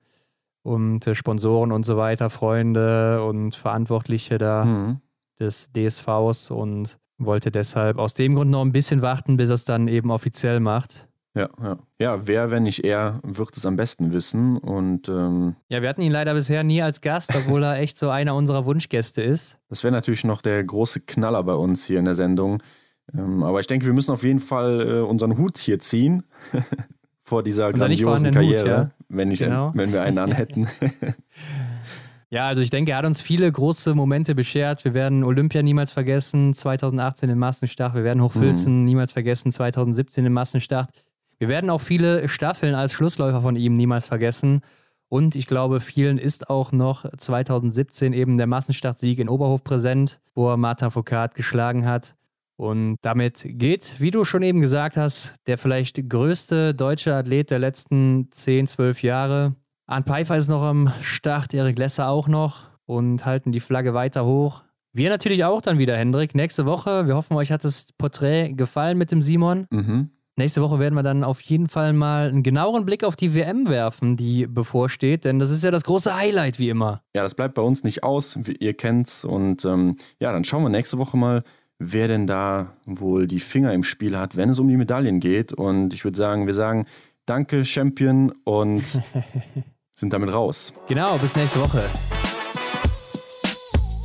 [0.64, 5.02] und äh, Sponsoren und so weiter, Freunde und Verantwortliche da mhm.
[5.40, 9.66] des DSVs und wollte deshalb aus dem Grund noch ein bisschen warten, bis er es
[9.66, 11.08] dann eben offiziell macht.
[11.36, 11.78] Ja, ja.
[12.00, 14.58] Ja, wer, wenn nicht er, wird es am besten wissen.
[14.58, 18.10] Und ähm, ja, wir hatten ihn leider bisher nie als Gast, obwohl er echt so
[18.10, 19.58] einer unserer Wunschgäste ist.
[19.70, 22.64] Das wäre natürlich noch der große Knaller bei uns hier in der Sendung.
[23.14, 26.24] Ähm, aber ich denke, wir müssen auf jeden Fall äh, unseren Hut hier ziehen
[27.24, 28.86] vor dieser Unser grandiosen Karriere, Hut, ja?
[29.10, 29.72] wenn, ich, genau.
[29.76, 30.68] wenn wir einen anhätten.
[32.32, 34.84] Ja, also ich denke, er hat uns viele große Momente beschert.
[34.84, 37.94] Wir werden Olympia niemals vergessen, 2018 im Massenstart.
[37.94, 38.84] Wir werden Hochfilzen mhm.
[38.84, 40.90] niemals vergessen, 2017 im Massenstart.
[41.38, 44.62] Wir werden auch viele Staffeln als Schlussläufer von ihm niemals vergessen.
[45.08, 50.50] Und ich glaube, vielen ist auch noch 2017 eben der Massenstartsieg in Oberhof präsent, wo
[50.50, 52.16] er Martin Foucault geschlagen hat.
[52.58, 57.60] Und damit geht, wie du schon eben gesagt hast, der vielleicht größte deutsche Athlet der
[57.60, 59.56] letzten 10, 12 Jahre.
[59.88, 64.26] Arndt Pfeiffer ist noch am Start, Erik Lesser auch noch und halten die Flagge weiter
[64.26, 64.64] hoch.
[64.94, 66.34] Wir natürlich auch dann wieder, Hendrik.
[66.34, 67.06] Nächste Woche.
[67.06, 69.68] Wir hoffen, euch hat das Porträt gefallen mit dem Simon.
[69.70, 70.10] Mhm.
[70.38, 73.70] Nächste Woche werden wir dann auf jeden Fall mal einen genaueren Blick auf die WM
[73.70, 77.02] werfen, die bevorsteht, denn das ist ja das große Highlight wie immer.
[77.16, 79.24] Ja, das bleibt bei uns nicht aus, ihr kennt's.
[79.24, 81.44] Und ähm, ja, dann schauen wir nächste Woche mal,
[81.80, 85.54] wer denn da wohl die Finger im Spiel hat, wenn es um die Medaillen geht.
[85.54, 86.86] Und ich würde sagen, wir sagen
[87.26, 89.02] Danke, Champion, und
[89.94, 90.74] sind damit raus.
[90.90, 91.82] Genau, bis nächste Woche.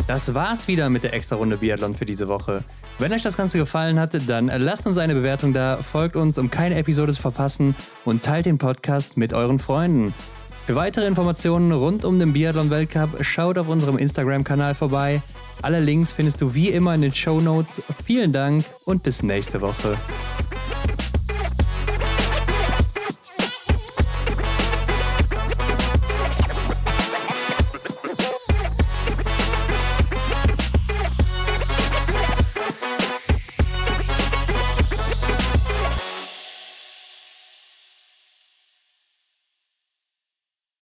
[0.06, 2.64] Das war's wieder mit der extra Runde Biathlon für diese Woche.
[3.00, 6.50] Wenn euch das Ganze gefallen hat, dann lasst uns eine Bewertung da, folgt uns, um
[6.50, 7.74] keine Episode zu verpassen
[8.04, 10.12] und teilt den Podcast mit euren Freunden.
[10.66, 15.22] Für weitere Informationen rund um den Biathlon-Weltcup schaut auf unserem Instagram-Kanal vorbei.
[15.62, 17.80] Alle Links findest du wie immer in den Show Notes.
[18.04, 19.96] Vielen Dank und bis nächste Woche.